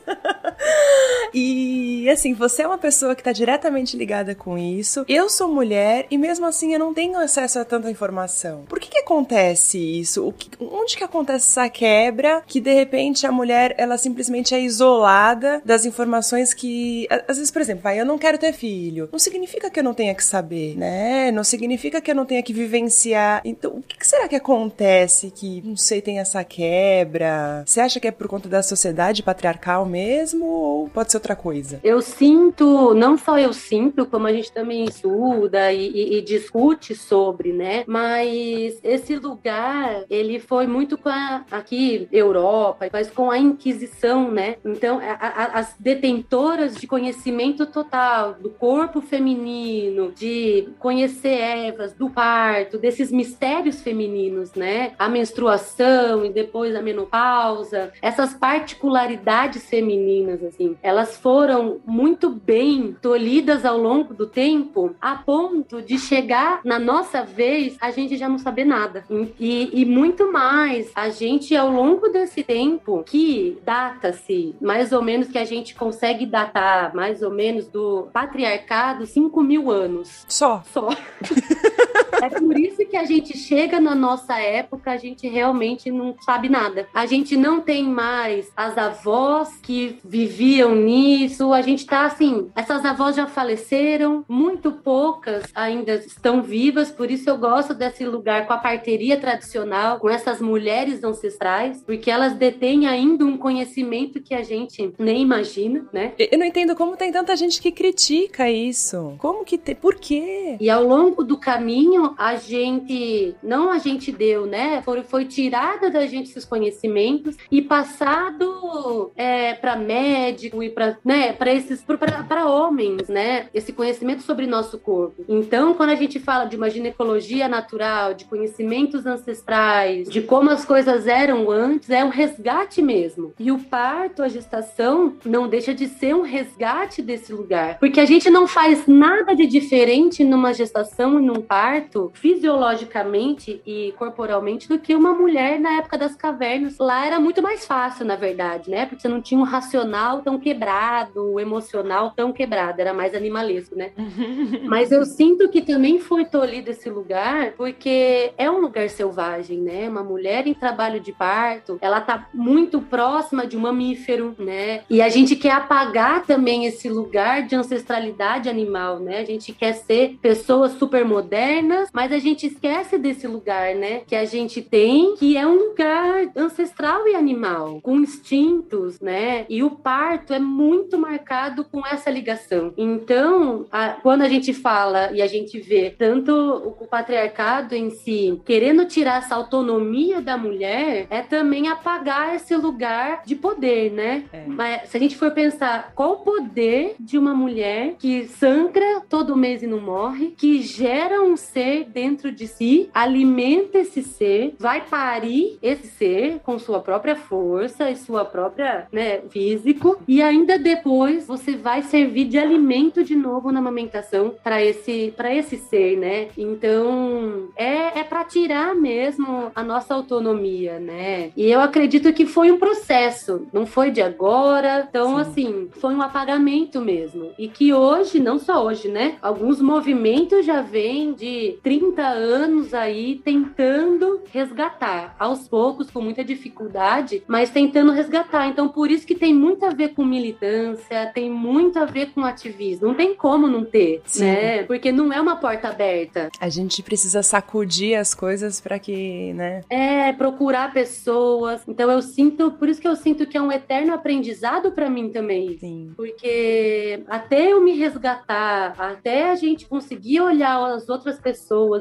e 1.34 2.10
assim, 2.10 2.34
você 2.34 2.64
é 2.64 2.68
uma 2.68 2.78
pessoa 2.78 3.16
que 3.16 3.24
tá 3.24 3.32
diretamente 3.32 3.98
ligada 3.98 4.36
com 4.40 4.58
isso. 4.58 5.06
Eu 5.08 5.30
sou 5.30 5.48
mulher 5.48 6.08
e 6.10 6.18
mesmo 6.18 6.46
assim 6.46 6.74
eu 6.74 6.80
não 6.80 6.94
tenho 6.94 7.20
acesso 7.20 7.60
a 7.60 7.66
tanta 7.66 7.92
informação. 7.92 8.64
Por 8.68 8.80
que 8.80 8.90
que 8.90 9.00
acontece 9.00 9.78
isso? 9.78 10.34
Que, 10.38 10.50
onde 10.60 10.98
que 10.98 11.04
acontece 11.04 11.46
essa 11.50 11.70
quebra 11.70 12.42
que 12.48 12.60
de 12.60 12.74
repente 12.74 13.28
a 13.28 13.32
mulher 13.32 13.76
ela 13.78 13.98
simplesmente 13.98 14.56
é 14.56 14.62
isolada 14.62 15.62
das 15.66 15.86
informações 15.86 16.54
que 16.54 17.08
às 17.28 17.38
vezes, 17.38 17.52
por 17.52 17.62
exemplo, 17.62 17.84
vai, 17.84 18.00
eu 18.00 18.06
não 18.06 18.18
quero 18.18 18.38
ter 18.38 18.54
filho. 18.54 19.10
Não 19.12 19.20
significa 19.20 19.70
que 19.70 19.80
eu 19.80 19.84
não 19.84 19.94
tenha 19.94 20.16
que 20.16 20.24
saber, 20.24 20.76
né? 20.78 21.32
Não 21.32 21.44
significa 21.44 22.00
que 22.02 22.12
eu 22.12 22.16
não 22.16 22.26
tenha 22.26 22.42
que 22.42 22.54
vivenciar. 22.54 23.42
Então, 23.44 23.72
o 23.78 23.82
que, 23.82 23.98
que 23.98 24.08
será 24.08 24.28
que 24.28 24.36
acontece 24.36 25.32
que, 25.32 25.62
não 25.66 25.76
sei, 25.76 26.02
tem 26.02 26.20
essa 26.20 26.44
quebra? 26.44 27.64
Você 27.66 27.82
acha 27.82 28.00
que 28.00 28.08
é 28.08 28.12
por 28.12 28.28
conta 28.28 28.48
da 28.48 28.64
sociedade 28.64 29.24
patriarcal 29.24 29.86
mesmo 29.86 30.46
ou 30.46 30.90
pode 30.90 31.12
ser 31.12 31.18
outra 31.18 31.36
coisa? 31.36 31.80
Eu 31.84 32.02
sinto, 32.02 32.94
não 32.94 33.18
só 33.18 33.38
eu 33.38 33.52
sinto, 33.54 34.06
como 34.06 34.29
a 34.30 34.34
gente 34.34 34.52
também 34.52 34.86
estuda 34.86 35.72
e, 35.72 35.90
e, 35.90 36.18
e 36.18 36.22
discute 36.22 36.96
sobre, 36.96 37.52
né? 37.52 37.84
Mas 37.88 38.80
esse 38.84 39.16
lugar, 39.16 40.06
ele 40.10 40.40
foi 40.40 40.68
muito 40.68 40.98
com 40.98 41.10
a, 41.10 41.44
aqui, 41.52 42.08
Europa, 42.12 42.88
mas 42.92 43.10
com 43.10 43.32
a 43.32 43.38
Inquisição, 43.38 44.32
né? 44.32 44.58
Então, 44.64 45.00
a, 45.00 45.14
a, 45.14 45.60
as 45.60 45.76
detentoras 45.80 46.76
de 46.76 46.88
conhecimento 46.88 47.66
total 47.66 48.34
do 48.34 48.50
corpo 48.50 49.02
feminino, 49.02 50.12
de 50.12 50.70
conhecer 50.80 51.40
Evas, 51.40 51.94
do 51.94 52.10
parto, 52.10 52.78
desses 52.78 53.12
mistérios 53.12 53.82
femininos, 53.82 54.54
né? 54.54 54.94
A 55.00 55.10
menstruação 55.10 56.26
e 56.26 56.30
depois 56.30 56.76
a 56.76 56.82
menopausa, 56.82 57.92
essas 58.02 58.34
particularidades 58.34 59.68
femininas, 59.70 60.44
assim, 60.44 60.78
elas 60.84 61.18
foram 61.18 61.80
muito 61.86 62.30
bem 62.30 62.96
tolhidas 63.02 63.66
ao 63.66 63.78
longo 63.78 64.14
do 64.20 64.28
tempo, 64.28 64.94
a 65.00 65.16
ponto 65.16 65.82
de 65.82 65.98
chegar 65.98 66.60
na 66.66 66.78
nossa 66.78 67.24
vez 67.24 67.78
a 67.80 67.90
gente 67.90 68.18
já 68.18 68.28
não 68.28 68.38
saber 68.38 68.66
nada. 68.66 69.06
E, 69.40 69.70
e 69.82 69.86
muito 69.86 70.30
mais, 70.30 70.92
a 70.94 71.10
gente, 71.10 71.56
ao 71.56 71.72
longo 71.72 72.10
desse 72.10 72.44
tempo, 72.44 73.02
que 73.06 73.58
data-se 73.64 74.54
mais 74.62 74.92
ou 74.92 75.02
menos 75.02 75.30
que 75.30 75.38
a 75.38 75.46
gente 75.46 75.74
consegue 75.74 76.26
datar 76.26 76.94
mais 76.94 77.22
ou 77.22 77.32
menos 77.32 77.70
do 77.70 78.10
patriarcado 78.12 79.06
5 79.06 79.42
mil 79.42 79.72
anos. 79.72 80.26
Só. 80.28 80.62
Só. 80.66 80.90
É 82.22 82.30
por 82.30 82.58
isso 82.58 82.86
que 82.86 82.98
a 82.98 83.06
gente 83.06 83.38
chega 83.38 83.80
na 83.80 83.96
nossa 83.96 84.40
época, 84.40 84.92
a 84.92 84.98
gente 84.98 85.28
realmente 85.28 85.92
não 85.92 86.16
sabe 86.22 86.50
nada. 86.50 86.88
A 86.94 87.06
gente 87.06 87.38
não 87.38 87.62
tem 87.62 87.84
mais 87.84 88.52
as 88.56 88.78
avós 88.78 89.58
que 89.62 89.98
viviam 90.04 90.76
nisso. 90.76 91.54
A 91.54 91.62
gente 91.62 91.86
tá 91.86 92.06
assim, 92.06 92.50
essas 92.56 92.84
avós 92.84 93.16
já 93.16 93.28
faleceram, 93.28 94.26
muito 94.28 94.72
poucas 94.72 95.46
ainda 95.56 95.96
estão 95.96 96.42
vivas, 96.42 96.92
por 96.92 97.10
isso 97.10 97.30
eu 97.30 97.38
gosto 97.38 97.74
desse 97.74 98.06
lugar 98.06 98.46
com 98.48 98.54
a 98.54 98.58
parteria 98.58 99.18
tradicional, 99.18 100.00
com 100.00 100.10
essas 100.10 100.42
mulheres 100.42 101.04
ancestrais, 101.04 101.84
porque 101.86 102.12
elas 102.12 102.34
detêm 102.34 102.88
ainda 102.88 103.26
um 103.26 103.38
conhecimento 103.38 104.22
que 104.22 104.34
a 104.34 104.44
gente 104.44 104.94
nem 104.98 105.22
imagina, 105.22 105.86
né? 105.94 106.14
Eu 106.18 106.38
não 106.38 106.46
entendo 106.46 106.76
como 106.76 106.98
tem 106.98 107.12
tanta 107.12 107.36
gente 107.36 107.62
que 107.62 107.72
critica 107.72 108.50
isso. 108.50 109.16
Como 109.18 109.46
que 109.46 109.58
tem? 109.58 109.76
Por 109.76 109.96
quê? 109.96 110.58
E 110.60 110.70
ao 110.70 110.84
longo 110.84 111.24
do 111.24 111.38
caminho, 111.38 111.79
a 112.18 112.36
gente, 112.36 113.36
não 113.42 113.72
a 113.72 113.78
gente 113.78 114.12
deu, 114.12 114.46
né? 114.46 114.82
Foi, 114.84 115.04
foi 115.04 115.26
tirada 115.26 115.90
da 115.90 116.06
gente 116.06 116.30
esses 116.30 116.46
conhecimentos 116.46 117.36
e 117.52 117.62
passado 117.62 119.12
é, 119.16 119.54
para 119.54 119.76
médico 119.76 120.62
e 120.62 120.70
para 120.70 120.98
né, 121.04 121.34
para 121.34 121.54
esses 121.54 121.84
para 121.84 122.48
homens, 122.48 123.08
né? 123.08 123.48
Esse 123.54 123.72
conhecimento 123.72 124.22
sobre 124.22 124.46
nosso 124.46 124.78
corpo. 124.78 125.24
Então, 125.28 125.74
quando 125.74 125.92
a 125.92 125.96
gente 125.96 126.20
fala 126.20 126.46
de 126.46 126.56
uma 126.56 126.70
ginecologia 126.70 127.48
natural, 127.48 128.14
de 128.14 128.26
conhecimentos 128.26 129.06
ancestrais, 129.06 130.10
de 130.10 130.22
como 130.22 130.50
as 130.50 130.66
coisas 130.66 131.08
eram 131.08 131.50
antes, 131.50 131.90
é 131.90 132.04
um 132.04 132.10
resgate 132.10 132.82
mesmo. 132.82 133.34
E 133.40 133.52
o 133.52 133.60
parto, 133.60 134.24
a 134.24 134.28
gestação, 134.28 135.16
não 135.26 135.48
deixa 135.48 135.74
de 135.74 135.88
ser 135.88 136.16
um 136.16 136.22
resgate 136.22 137.02
desse 137.02 137.34
lugar, 137.34 137.78
porque 137.80 138.00
a 138.00 138.06
gente 138.06 138.30
não 138.30 138.48
faz 138.48 138.88
nada 138.88 139.36
de 139.36 139.46
diferente 139.46 140.24
numa 140.24 140.54
gestação 140.54 141.20
e 141.20 141.24
num 141.24 141.42
parto 141.42 141.69
isso 141.78 142.12
fisiologicamente 142.14 143.62
e 143.66 143.94
corporalmente 143.98 144.68
do 144.68 144.80
que 144.80 144.96
uma 144.96 145.14
mulher 145.14 145.60
na 145.60 145.78
época 145.78 145.98
das 145.98 146.16
cavernas. 146.16 146.78
Lá 146.80 147.06
era 147.06 147.20
muito 147.20 147.42
mais 147.42 147.66
fácil, 147.66 148.06
na 148.06 148.16
verdade, 148.16 148.70
né? 148.70 148.86
Porque 148.86 149.02
você 149.02 149.08
não 149.08 149.22
tinha 149.22 149.40
um 149.40 149.44
racional 149.44 150.22
tão 150.22 150.40
quebrado, 150.40 151.34
o 151.34 151.40
emocional 151.40 152.12
tão 152.16 152.32
quebrado, 152.32 152.80
era 152.80 152.94
mais 152.94 153.14
animalesco, 153.14 153.76
né? 153.76 153.92
Mas 154.66 154.92
eu 154.92 155.06
sinto 155.06 155.50
que 155.50 155.62
também 155.62 156.00
foi 156.00 156.26
tolhido 156.26 156.72
esse 156.72 156.90
lugar 156.90 157.54
porque 157.54 158.32
é 158.38 158.50
um 158.50 158.60
lugar 158.60 158.90
selvagem, 158.90 159.60
né? 159.60 159.90
Uma 159.90 160.04
mulher 160.04 160.48
em 160.48 160.54
trabalho 160.54 161.00
de 161.00 161.12
parto, 161.12 161.78
ela 161.82 162.00
tá 162.02 162.28
muito 162.34 162.82
próxima 162.82 163.46
de 163.46 163.58
um 163.58 163.62
mamífero, 163.62 164.36
né? 164.38 164.82
E 164.90 165.02
a 165.02 165.10
gente 165.10 165.36
quer 165.36 165.52
apagar 165.52 166.26
também 166.26 166.66
esse 166.66 166.90
lugar 166.90 167.46
de 167.46 167.56
ancestralidade 167.56 168.50
animal, 168.50 169.00
né? 169.00 169.20
A 169.20 169.26
gente 169.26 169.52
quer 169.54 169.74
ser 169.74 170.18
pessoas 170.22 170.74
super 170.74 171.04
modernas, 171.04 171.59
mas 171.94 172.12
a 172.12 172.20
gente 172.20 172.48
esquece 172.48 172.98
desse 172.98 173.28
lugar, 173.28 173.76
né? 173.76 174.02
Que 174.08 174.16
a 174.16 174.26
gente 174.26 174.62
tem, 174.62 175.16
que 175.16 175.38
é 175.38 175.46
um 175.46 175.56
lugar 175.56 176.32
ancestral 176.36 177.08
e 177.08 177.16
animal, 177.16 177.80
com 177.82 177.98
instintos, 177.98 179.00
né? 179.00 179.46
E 179.50 179.64
o 179.64 179.72
parto 179.72 180.34
é 180.34 180.40
muito 180.40 180.98
marcado 180.98 181.64
com 181.64 181.86
essa 181.86 182.10
ligação. 182.10 182.74
Então, 182.78 183.66
a, 183.72 183.90
quando 183.90 184.22
a 184.22 184.30
gente 184.30 184.54
fala 184.54 185.12
e 185.14 185.22
a 185.22 185.28
gente 185.28 185.60
vê 185.60 185.90
tanto 185.98 186.32
o, 186.32 186.84
o 186.84 186.88
patriarcado 186.88 187.76
em 187.76 187.90
si 187.90 188.42
querendo 188.46 188.86
tirar 188.86 189.20
essa 189.20 189.36
autonomia 189.36 190.22
da 190.22 190.38
mulher, 190.38 191.08
é 191.10 191.22
também 191.22 191.68
apagar 191.68 192.36
esse 192.36 192.56
lugar 192.56 193.24
de 193.26 193.36
poder, 193.36 193.92
né? 193.92 194.26
É. 194.32 194.44
Mas 194.48 194.90
se 194.90 194.98
a 194.98 195.00
gente 195.00 195.16
for 195.16 195.32
pensar 195.32 195.92
qual 195.96 196.14
o 196.14 196.18
poder 196.18 196.96
de 197.00 197.18
uma 197.18 197.34
mulher 197.34 197.96
que 197.98 198.26
sangra 198.28 199.02
todo 199.08 199.36
mês 199.36 199.64
e 199.64 199.68
não 199.68 199.80
morre, 199.80 200.34
que 200.38 200.62
gera 200.62 201.22
um 201.22 201.36
ser 201.54 201.86
dentro 201.86 202.32
de 202.32 202.48
si, 202.48 202.90
alimenta 202.94 203.80
esse 203.80 204.04
ser, 204.04 204.56
vai 204.60 204.82
parir 204.82 205.58
esse 205.62 205.88
ser 205.88 206.40
com 206.44 206.58
sua 206.60 206.80
própria 206.80 207.16
força 207.16 207.90
e 207.90 207.96
sua 207.96 208.26
própria, 208.26 208.88
né, 208.92 209.22
físico, 209.30 209.98
e 210.08 210.22
ainda 210.22 210.58
depois 210.58 211.28
você 211.28 211.56
vai 211.56 211.82
servir 211.82 212.26
de 212.26 212.38
alimento 212.38 213.04
de 213.04 213.16
novo 213.16 213.52
na 213.52 213.60
amamentação 213.60 214.34
para 214.44 214.64
esse 214.64 215.14
para 215.16 215.34
esse 215.34 215.58
ser, 215.58 215.98
né? 215.98 216.28
Então, 216.38 217.50
é, 217.56 218.00
é 218.00 218.04
para 218.04 218.24
tirar 218.24 218.76
mesmo 218.76 219.52
a 219.56 219.64
nossa 219.64 219.94
autonomia, 219.94 220.80
né? 220.80 221.32
E 221.36 221.50
eu 221.50 221.60
acredito 221.60 222.14
que 222.14 222.26
foi 222.26 222.52
um 222.52 222.60
processo, 222.60 223.48
não 223.52 223.66
foi 223.66 223.92
de 223.92 224.02
agora. 224.02 224.88
Então, 224.90 225.16
Sim. 225.16 225.22
assim, 225.22 225.70
foi 225.72 225.94
um 225.94 226.02
apagamento 226.02 226.82
mesmo. 226.82 227.32
E 227.38 227.48
que 227.48 227.74
hoje, 227.74 228.20
não 228.20 228.38
só 228.38 228.66
hoje, 228.66 228.88
né? 228.88 229.18
Alguns 229.22 229.62
movimentos 229.62 230.46
já 230.46 230.62
vêm 230.62 231.14
de 231.14 231.39
30 231.64 232.02
anos 232.02 232.74
aí 232.74 233.22
tentando 233.24 234.22
resgatar, 234.32 235.16
aos 235.18 235.48
poucos, 235.48 235.90
com 235.90 236.02
muita 236.02 236.24
dificuldade, 236.24 237.24
mas 237.28 237.50
tentando 237.50 237.92
resgatar. 237.92 238.48
Então, 238.48 238.68
por 238.70 238.92
isso 238.92 239.06
que 239.06 239.16
tem 239.16 239.34
muito 239.34 239.66
a 239.66 239.70
ver 239.70 239.90
com 239.90 240.04
militância, 240.04 241.12
tem 241.14 241.30
muito 241.30 241.80
a 241.80 241.86
ver 241.86 242.12
com 242.14 242.24
ativismo. 242.24 242.88
Não 242.88 242.96
tem 242.96 243.16
como 243.16 243.48
não 243.48 243.64
ter, 243.64 244.02
Sim. 244.06 244.26
né? 244.26 244.64
Porque 244.64 244.92
não 244.92 245.12
é 245.12 245.20
uma 245.20 245.36
porta 245.38 245.70
aberta. 245.70 246.30
A 246.40 246.50
gente 246.50 246.84
precisa 246.84 247.24
sacudir 247.24 247.96
as 247.96 248.14
coisas 248.14 248.60
para 248.60 248.78
que, 248.80 249.34
né? 249.34 249.62
É, 249.70 250.12
procurar 250.14 250.74
pessoas. 250.74 251.62
Então, 251.68 251.90
eu 251.90 252.02
sinto, 252.02 252.52
por 252.52 252.68
isso 252.70 252.82
que 252.82 252.88
eu 252.88 252.96
sinto 252.96 253.26
que 253.26 253.38
é 253.38 253.42
um 253.42 253.52
eterno 253.52 253.94
aprendizado 253.94 254.72
para 254.72 254.90
mim 254.90 255.10
também. 255.10 255.58
Sim. 255.60 255.92
Porque 255.96 257.04
até 257.08 257.52
eu 257.52 257.62
me 257.62 257.74
resgatar, 257.74 258.76
até 258.78 259.32
a 259.32 259.36
gente 259.36 259.66
conseguir 259.66 260.22
olhar 260.22 260.60
as 260.74 260.90
outras 260.90 261.16
pessoas 261.16 261.29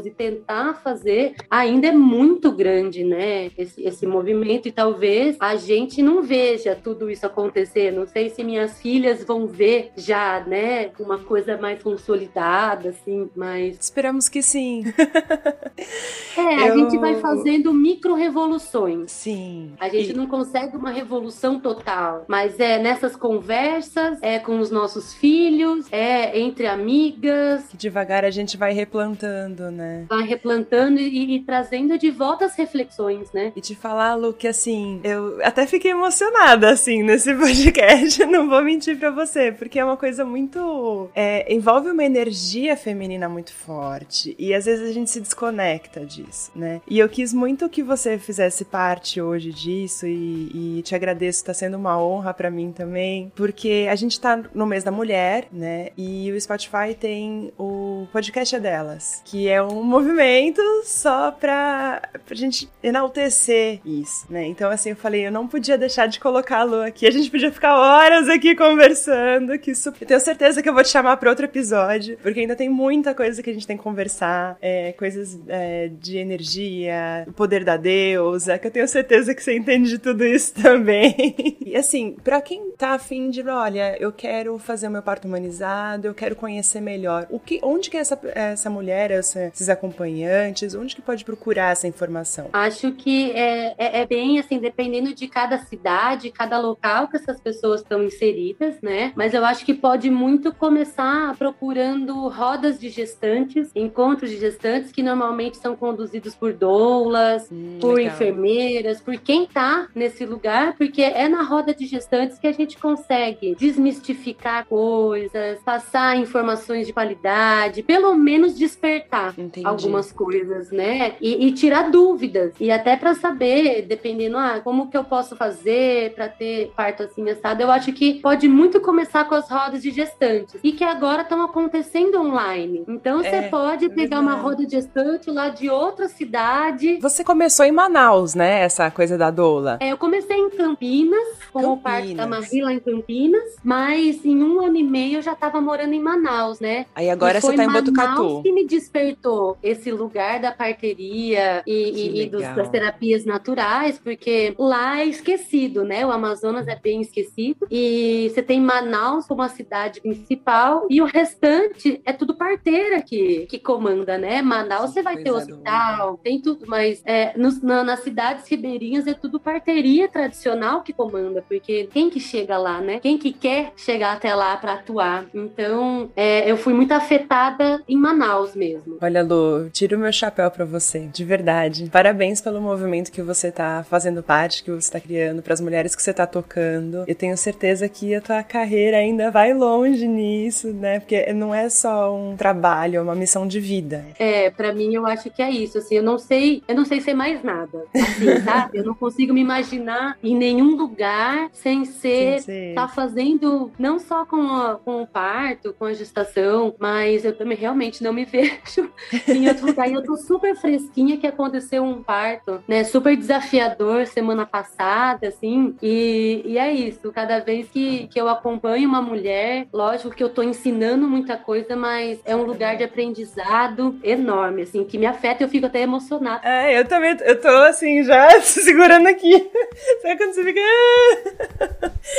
e 0.07 0.11
tentar 0.11 0.75
fazer, 0.75 1.35
ainda 1.51 1.89
é 1.89 1.93
muito 1.93 2.53
grande, 2.53 3.05
né? 3.05 3.51
Esse, 3.57 3.83
esse 3.83 4.07
movimento. 4.07 4.69
E 4.69 4.73
talvez 4.73 5.37
a 5.41 5.57
gente 5.57 6.03
não 6.03 6.23
veja 6.23 6.75
tudo 6.75 7.11
isso 7.11 7.27
acontecer. 7.27 7.93
Não 7.93 8.07
sei 8.07 8.31
se 8.31 8.43
minhas 8.43 8.81
filhas 8.81 9.25
vão 9.25 9.47
ver 9.47 9.91
já, 9.97 10.41
né? 10.47 10.91
Uma 10.99 11.19
coisa 11.19 11.57
mais 11.57 11.83
consolidada, 11.83 12.91
assim, 12.91 13.29
mas. 13.35 13.77
Esperamos 13.81 14.29
que 14.29 14.43
sim. 14.43 14.85
é, 16.37 16.69
eu... 16.69 16.73
a 16.73 16.77
gente 16.77 16.99
vai 16.99 17.17
fazendo 17.21 17.73
micro-revoluções. 17.73 19.11
Sim. 19.11 19.73
A 19.79 19.89
gente 19.89 20.11
e... 20.11 20.15
não 20.15 20.27
consegue 20.27 20.77
uma 20.77 20.91
revolução 20.91 21.61
total, 21.61 22.25
mas 22.29 22.59
é 22.61 22.79
nessas 22.79 23.17
conversas, 23.17 24.19
é 24.23 24.39
com 24.39 24.59
os 24.59 24.71
nossos 24.71 25.15
filhos, 25.15 25.87
é 25.93 26.39
entre 26.39 26.67
amigas. 26.67 27.67
Que 27.69 27.77
devagar 27.77 28.25
a 28.25 28.31
gente 28.31 28.57
vai 28.57 28.73
replantando, 28.73 29.38
né? 29.47 30.07
Vai 30.09 30.25
replantando 30.25 30.99
e, 30.99 31.37
e, 31.37 31.41
trazendo 31.41 31.99
de 31.99 32.11
volta 32.11 32.45
as 32.45 32.57
reflexões, 32.57 33.31
né? 33.33 33.53
E 33.55 33.61
te 33.61 33.75
falar, 33.75 34.15
Lu, 34.15 34.33
que 34.33 34.49
assim, 34.49 35.01
eu 35.05 35.39
até 35.43 35.67
fiquei 35.67 35.91
emocionada, 35.93 36.71
assim, 36.71 37.03
nesse 37.03 37.35
podcast, 37.37 38.25
não 38.27 38.49
vou 38.49 38.63
mentir 38.63 38.99
pra 38.99 39.11
você, 39.11 39.53
porque 39.53 39.79
é 39.79 39.85
uma 39.85 39.97
coisa 39.97 40.25
muito. 40.25 41.09
É, 41.15 41.53
envolve 41.53 41.91
uma 41.91 42.05
energia 42.05 42.77
feminina 42.77 43.29
muito 43.29 43.53
forte. 43.53 44.35
E 44.39 44.55
às 44.55 44.65
vezes 44.65 44.89
a 44.89 44.93
gente 44.93 45.11
se 45.11 45.21
desconecta 45.21 46.05
disso, 46.05 46.51
né? 46.55 46.81
E 46.89 46.99
eu 46.99 47.09
quis 47.09 47.33
muito 47.33 47.69
que 47.69 47.83
você 47.83 48.19
fizesse 48.19 48.65
parte 48.65 49.21
hoje 49.21 49.53
disso 49.53 50.07
e, 50.07 50.79
e 50.79 50.83
te 50.83 50.95
agradeço, 50.95 51.45
tá 51.45 51.55
sendo 51.55 51.77
uma 51.77 52.01
honra 52.01 52.33
para 52.33 52.51
mim 52.51 52.73
também, 52.73 53.33
porque 53.35 53.87
a 53.91 53.95
gente 53.95 54.21
tá 54.21 54.43
no 54.55 54.67
mês 54.67 54.85
da 54.85 54.91
mulher, 54.91 55.49
né? 55.53 55.91
E 55.97 56.31
o 56.33 56.41
Spotify 56.41 56.95
tem 56.99 57.53
o 57.59 58.07
podcast 58.13 58.55
é 58.55 58.61
delas, 58.61 59.23
que 59.31 59.47
é 59.47 59.63
um 59.63 59.83
movimento 59.83 60.63
só 60.85 61.31
pra, 61.31 62.01
pra 62.25 62.35
gente 62.35 62.69
enaltecer 62.83 63.79
isso, 63.85 64.27
né? 64.31 64.47
Então, 64.47 64.71
assim, 64.71 64.91
eu 64.91 64.97
falei, 64.97 65.27
eu 65.27 65.33
não 65.33 65.47
podia 65.47 65.77
deixar 65.77 66.07
de 66.07 66.19
Lu 66.67 66.83
aqui, 66.83 67.07
a 67.07 67.11
gente 67.11 67.31
podia 67.31 67.53
ficar 67.53 67.77
horas 67.79 68.27
aqui 68.29 68.55
conversando, 68.57 69.59
que 69.59 69.73
isso... 69.73 69.93
Eu 70.01 70.07
tenho 70.07 70.21
certeza 70.21 70.63
que 70.63 70.69
eu 70.69 70.73
vou 70.73 70.83
te 70.83 70.89
chamar 70.89 71.19
pra 71.19 71.29
outro 71.29 71.45
episódio, 71.45 72.19
porque 72.23 72.41
ainda 72.41 72.57
tem 72.57 72.71
muita 72.71 73.15
coisa 73.15 73.43
que 73.43 73.51
a 73.51 73.53
gente 73.53 73.67
tem 73.67 73.77
que 73.77 73.83
conversar, 73.83 74.57
é, 74.63 74.93
coisas 74.93 75.39
é, 75.47 75.89
de 75.89 76.17
energia, 76.17 77.27
o 77.29 77.33
poder 77.33 77.65
da 77.65 77.77
deusa, 77.77 78.59
que 78.59 78.67
eu 78.67 78.71
tenho 78.71 78.89
certeza 78.89 79.35
que 79.35 79.43
você 79.43 79.55
entende 79.55 79.91
de 79.91 79.99
tudo 79.99 80.25
isso 80.25 80.55
também. 80.61 81.59
e 81.65 81.77
assim, 81.77 82.17
pra 82.25 82.41
quem 82.41 82.68
tá 82.79 82.91
afim 82.91 83.29
de, 83.29 83.43
olha, 83.43 83.97
eu 84.01 84.13
quero 84.13 84.57
fazer 84.57 84.87
o 84.87 84.91
meu 84.91 85.03
parto 85.03 85.27
humanizado, 85.27 86.07
eu 86.07 86.15
quero 86.15 86.37
conhecer 86.37 86.81
melhor, 86.81 87.27
o 87.29 87.41
que, 87.41 87.59
onde 87.61 87.91
que 87.91 87.97
essa, 87.97 88.19
essa 88.35 88.71
mulher, 88.71 89.11
essa, 89.11 89.47
esses 89.47 89.69
acompanhantes, 89.69 90.77
onde 90.77 90.95
que 90.95 91.03
pode 91.03 91.25
procurar 91.25 91.73
essa 91.73 91.89
informação? 91.89 92.51
Acho 92.53 92.93
que 92.93 93.33
é, 93.33 93.75
é, 93.77 94.01
é 94.03 94.07
bem 94.07 94.39
assim, 94.39 94.61
dependendo 94.61 95.13
de 95.13 95.27
cada 95.27 95.59
cidade, 95.59 96.31
cada 96.31 96.59
local 96.61 97.09
que 97.09 97.17
essas 97.17 97.41
pessoas 97.41 97.81
estão 97.81 98.05
inseridas, 98.05 98.81
né? 98.81 99.13
Mas 99.17 99.35
eu 99.35 99.45
acho 99.45 99.65
que 99.65 99.75
pode 99.75 100.09
muito 100.09 100.55
começar 100.55 101.37
procurando 101.37 102.29
rodas 102.29 102.79
de 102.79 102.91
gestantes, 102.91 103.73
encontros 103.75 104.31
de 104.31 104.39
gestantes 104.39 104.93
que 104.93 105.03
normalmente 105.03 105.57
são 105.57 105.75
conduzidos 105.75 106.37
por 106.37 106.53
doulas, 106.53 107.49
hum, 107.51 107.79
por 107.81 107.97
legal. 107.97 108.15
enfermeiras, 108.15 109.01
por 109.01 109.19
quem 109.19 109.47
tá 109.47 109.89
nesse 109.95 110.25
lugar, 110.25 110.77
porque 110.77 111.03
é 111.03 111.29
na 111.29 111.43
roda 111.43 111.75
de 111.75 111.85
gestantes 111.85 112.39
que 112.39 112.47
a 112.47 112.53
gente 112.53 112.68
consegue 112.77 113.55
desmistificar 113.59 114.67
coisas, 114.67 115.61
passar 115.65 116.17
informações 116.17 116.87
de 116.87 116.93
qualidade, 116.93 117.83
pelo 117.83 118.15
menos 118.15 118.57
despertar 118.59 119.35
Entendi. 119.39 119.67
algumas 119.67 120.13
coisas, 120.13 120.71
né? 120.71 121.15
E, 121.21 121.47
e 121.47 121.53
tirar 121.53 121.91
dúvidas. 121.91 122.53
E 122.61 122.71
até 122.71 122.97
para 122.97 123.15
saber, 123.15 123.83
dependendo, 123.83 124.37
ah, 124.37 124.61
como 124.63 124.91
que 124.91 124.97
eu 124.97 125.05
posso 125.05 125.37
fazer 125.37 126.13
para 126.15 126.29
ter 126.29 126.73
parto 126.77 127.05
assim 127.05 127.29
assado, 127.31 127.63
eu 127.63 127.71
acho 127.71 127.93
que 127.93 128.21
pode 128.21 128.49
muito 128.49 128.81
começar 128.81 129.25
com 129.25 129.35
as 129.35 129.49
rodas 129.49 129.83
de 129.83 129.91
gestantes. 129.91 130.61
E 130.63 130.73
que 130.73 130.85
agora 130.85 131.23
estão 131.23 131.43
acontecendo 131.43 132.21
online. 132.21 132.85
Então 132.89 133.19
você 133.19 133.29
é, 133.29 133.49
pode 133.49 133.87
é 133.87 133.89
pegar 133.89 134.21
uma 134.21 134.35
roda 134.35 134.65
de 134.65 134.73
gestante 134.73 135.31
lá 135.31 135.49
de 135.49 135.71
outra 135.71 136.09
cidade. 136.09 136.99
Você 137.01 137.23
começou 137.23 137.65
em 137.65 137.73
Manaus, 137.73 138.35
né? 138.35 138.61
Essa 138.61 138.91
coisa 138.91 139.17
da 139.17 139.31
doula. 139.31 139.79
É, 139.81 139.93
eu 139.93 139.99
comecei 139.99 140.37
em 140.37 140.51
Campinas, 140.51 141.29
com 141.53 141.61
Campinas. 141.61 141.79
o 141.79 141.83
parto 141.83 142.15
da 142.15 142.27
Marie 142.59 142.63
lá 142.63 142.73
em 142.73 142.81
Campinas, 142.81 143.57
mas 143.63 144.25
em 144.25 144.43
um 144.43 144.61
ano 144.61 144.77
e 144.77 144.83
meio 144.83 145.19
eu 145.19 145.23
já 145.23 145.33
estava 145.33 145.61
morando 145.61 145.93
em 145.93 146.01
Manaus, 146.01 146.61
né? 146.61 146.87
Aí 146.95 147.09
agora 147.09 147.41
você 147.41 147.55
tá 147.55 147.65
em 147.65 147.73
Botucatu. 147.73 148.43
que 148.43 148.53
me 148.53 148.67
despertou 148.67 149.57
esse 149.63 149.91
lugar 149.91 150.41
da 150.41 150.53
parteria 150.53 151.63
e, 151.67 151.73
e, 151.73 152.23
e 152.23 152.29
dos, 152.29 152.43
das 152.43 152.69
terapias 152.69 153.25
naturais, 153.25 153.99
porque 153.99 154.55
lá 154.59 155.01
é 155.01 155.07
esquecido, 155.07 155.85
né? 155.85 156.05
O 156.05 156.11
Amazonas 156.11 156.67
é 156.69 156.77
bem 156.77 157.01
esquecido. 157.01 157.67
E 157.71 158.31
você 158.31 158.43
tem 158.43 158.61
Manaus 158.61 159.27
como 159.27 159.43
a 159.43 159.49
cidade 159.49 160.01
principal 160.01 160.87
e 160.91 161.01
o 161.01 161.05
restante 161.05 162.01
é 162.05 162.13
tudo 162.13 162.35
parteira 162.35 163.03
que, 163.03 163.47
que 163.47 163.59
comanda, 163.59 164.19
né? 164.19 164.43
Manaus 164.43 164.91
você 164.91 165.03
vai 165.03 165.17
ter 165.19 165.31
hospital, 165.31 166.19
tem 166.23 166.41
tudo, 166.41 166.65
mas 166.67 167.03
é, 167.05 167.37
nos, 167.37 167.63
na, 167.63 167.83
nas 167.85 168.01
cidades 168.01 168.49
ribeirinhas 168.49 169.07
é 169.07 169.15
tudo 169.15 169.39
parteria 169.39 170.09
tradicional 170.09 170.83
que 170.83 170.93
comanda, 170.93 171.45
porque 171.47 171.89
quem 171.93 172.11
que 172.11 172.21
chega 172.21 172.48
lá, 172.57 172.81
né? 172.81 173.01
Quem 173.01 173.19
que 173.19 173.33
quer 173.33 173.73
chegar 173.77 174.13
até 174.13 174.35
lá 174.35 174.57
para 174.57 174.75
atuar? 174.75 175.27
Então, 175.35 176.11
é, 176.17 176.51
eu 176.51 176.57
fui 176.57 176.73
muito 176.73 176.93
afetada 176.93 177.83
em 177.89 177.97
Manaus 177.97 178.55
mesmo. 178.55 178.99
Olha, 179.01 179.23
Lu, 179.23 179.69
tiro 179.71 179.97
o 179.97 180.01
meu 180.01 180.13
chapéu 180.13 180.51
para 180.51 180.65
você, 180.65 181.09
de 181.13 181.25
verdade. 181.25 181.89
Parabéns 181.91 182.41
pelo 182.41 182.61
movimento 182.61 183.13
que 183.13 183.23
você 183.23 183.51
tá 183.51 183.85
fazendo 183.89 184.23
parte, 184.23 184.63
que 184.63 184.71
você 184.71 184.91
tá 184.91 185.01
criando, 185.01 185.43
para 185.43 185.55
as 185.55 185.61
mulheres 185.61 185.95
que 185.95 186.03
você 186.03 186.15
tá 186.15 186.27
tocando. 186.27 187.05
Eu 187.07 187.15
tenho 187.15 187.37
certeza 187.37 187.89
que 187.89 188.15
a 188.15 188.21
tua 188.21 188.43
carreira 188.43 188.97
ainda 188.97 189.31
vai 189.31 189.53
longe 189.53 190.07
nisso, 190.07 190.73
né? 190.73 191.01
Porque 191.01 191.33
não 191.33 191.55
é 191.55 191.69
só 191.69 192.15
um 192.15 192.37
trabalho, 192.37 192.97
é 192.97 193.03
uma 193.03 193.15
missão 193.15 193.47
de 193.47 193.61
vida. 193.61 194.05
É, 194.19 194.51
para 194.51 194.73
mim 194.73 194.95
eu 194.95 195.07
acho 195.07 195.31
que 195.31 195.43
é 195.43 195.51
isso, 195.51 195.79
assim, 195.79 195.97
eu 195.97 196.03
não 196.03 196.19
sei, 196.19 196.63
eu 196.69 196.75
não 196.75 196.85
sei 196.85 197.01
ser 197.01 197.15
mais 197.15 197.43
nada, 197.43 197.85
assim, 197.95 198.41
sabe? 198.45 198.79
Eu 198.79 198.85
não 198.85 198.95
consigo 198.95 199.33
me 199.33 199.41
imaginar 199.41 200.17
em 200.23 200.37
nenhum 200.37 200.77
lugar 200.77 201.49
sem 201.53 201.85
ser, 201.85 202.38
ser. 202.38 202.38
Tá 202.75 202.89
fazendo 202.89 203.71
não 203.79 203.99
só 203.99 204.25
com, 204.25 204.41
a, 204.43 204.77
com 204.77 205.03
o 205.03 205.07
parto, 205.07 205.75
com 205.79 205.85
a 205.85 205.93
gestação, 205.93 206.75
mas 206.79 207.25
eu 207.25 207.37
também 207.37 207.57
realmente 207.57 208.03
não 208.03 208.13
me 208.13 208.25
vejo 208.27 208.91
em 209.27 209.49
outro 209.49 209.67
lugar. 209.67 209.89
E 209.89 209.95
eu 209.95 210.03
tô 210.03 210.17
super 210.17 210.55
fresquinha 210.57 211.17
que 211.17 211.27
aconteceu 211.27 211.83
um 211.83 212.03
parto, 212.03 212.63
né? 212.67 212.85
Super 212.85 213.17
desafiador 213.17 214.07
semana 214.07 214.47
passada, 214.47 215.29
assim. 215.29 215.77
E, 215.83 216.43
e 216.45 216.59
é 216.59 216.73
isso. 216.73 217.13
Cada 217.13 217.41
vez 217.41 217.69
que, 217.69 218.07
que 218.09 218.21
eu 218.21 218.29
acompanho 218.29 218.89
uma 218.89 219.03
mulher, 219.03 219.67
lógico 219.73 220.15
que 220.15 220.23
eu 220.23 220.29
tô 220.29 220.43
ensinando 220.43 221.07
muita 221.07 221.37
coisa, 221.37 221.77
mas 221.77 222.19
é 222.25 222.35
um 222.35 222.43
lugar 222.43 222.77
de 222.77 222.85
aprendizado 222.85 223.99
enorme, 224.03 224.63
assim, 224.63 224.85
que 224.85 224.99
me 224.99 225.07
afeta 225.07 225.43
e 225.43 225.45
eu 225.45 225.49
fico 225.49 225.67
até 225.67 225.81
emocionada. 225.81 226.41
É, 226.45 226.79
eu 226.79 226.85
também, 226.87 227.17
eu 227.21 227.41
tô 227.41 227.49
assim, 227.49 228.03
já 228.03 228.29
segurando 228.41 229.07
aqui. 229.07 229.51
Sabe 230.03 230.17
quando 230.17 230.35
você 230.35 230.45
fica. 230.45 230.61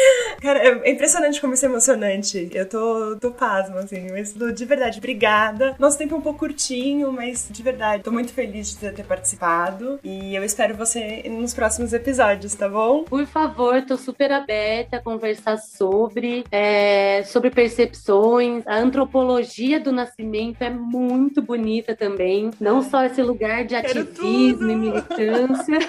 Cara, 0.42 0.60
é 0.60 0.92
impressionante 0.92 1.40
como 1.42 1.54
isso 1.54 1.66
é 1.66 1.70
emocionante. 1.70 2.50
Eu 2.54 2.68
tô, 2.68 3.18
tô 3.18 3.32
pasmo, 3.32 3.78
assim. 3.78 4.08
Mas, 4.12 4.34
de 4.34 4.66
verdade, 4.66 5.00
obrigada. 5.00 5.76
Nosso 5.78 5.98
tempo 5.98 6.16
é 6.16 6.18
um 6.18 6.22
pouco 6.22 6.40
curtinho, 6.40 7.12
mas 7.12 7.48
de 7.50 7.62
verdade, 7.62 8.04
tô 8.04 8.12
muito 8.12 8.32
feliz 8.32 8.78
de 8.78 8.92
ter 8.92 9.04
participado. 9.04 10.00
E 10.04 10.34
eu 10.34 10.44
espero 10.44 10.76
você 10.76 11.24
nos 11.30 11.54
próximos 11.54 11.92
episódios, 11.92 12.56
tá 12.56 12.70
bom? 12.70 13.04
Por 13.04 13.26
favor, 13.26 13.82
tô 13.86 13.98
super 13.98 14.32
aberta 14.32 14.98
a 14.98 15.02
conversar 15.02 15.58
sobre, 15.58 16.46
é, 16.52 17.24
sobre 17.24 17.50
percepções. 17.50 18.66
A 18.66 18.78
antropologia 18.78 19.80
do 19.80 19.92
nascimento 19.92 20.62
é 20.62 20.70
muito 20.70 21.42
bonita 21.42 21.96
também. 21.96 22.52
Não 22.60 22.82
só 22.82 23.04
esse 23.04 23.22
lugar 23.22 23.66
de 23.66 23.76
ativismo 23.76 24.72
e 24.72 24.76
militância, 24.76 25.80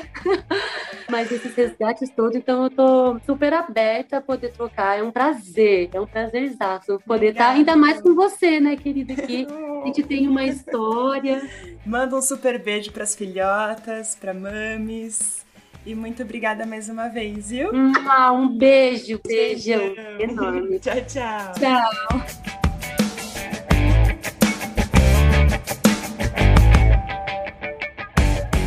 mas 1.08 1.30
esses 1.30 1.54
resgates 1.54 2.10
todos. 2.10 2.34
Então 2.34 2.64
eu 2.64 2.70
tô 2.70 3.20
super 3.24 3.52
aberta 3.52 3.99
a 4.18 4.20
poder 4.20 4.52
trocar. 4.52 4.98
É 4.98 5.02
um 5.02 5.10
prazer, 5.10 5.90
é 5.92 6.00
um 6.00 6.06
prazerzaço 6.06 7.00
poder 7.06 7.32
estar, 7.32 7.50
ainda 7.50 7.76
mais 7.76 8.00
com 8.00 8.14
você, 8.14 8.60
né, 8.60 8.76
querida? 8.76 9.12
Aqui 9.14 9.46
a 9.82 9.86
gente 9.86 10.02
tem 10.02 10.28
uma 10.28 10.44
história. 10.44 11.42
Manda 11.84 12.16
um 12.16 12.22
super 12.22 12.62
beijo 12.62 12.92
pras 12.92 13.14
filhotas, 13.14 14.14
pra 14.14 14.34
mames. 14.34 15.44
E 15.84 15.94
muito 15.94 16.22
obrigada 16.22 16.66
mais 16.66 16.88
uma 16.88 17.08
vez, 17.08 17.50
viu? 17.50 17.70
Ah, 18.06 18.32
um 18.32 18.48
beijo, 18.48 19.18
beijo 19.26 19.72
enorme. 20.18 20.78
tchau, 20.80 20.94
tchau. 21.06 21.52
Tchau. 21.58 22.60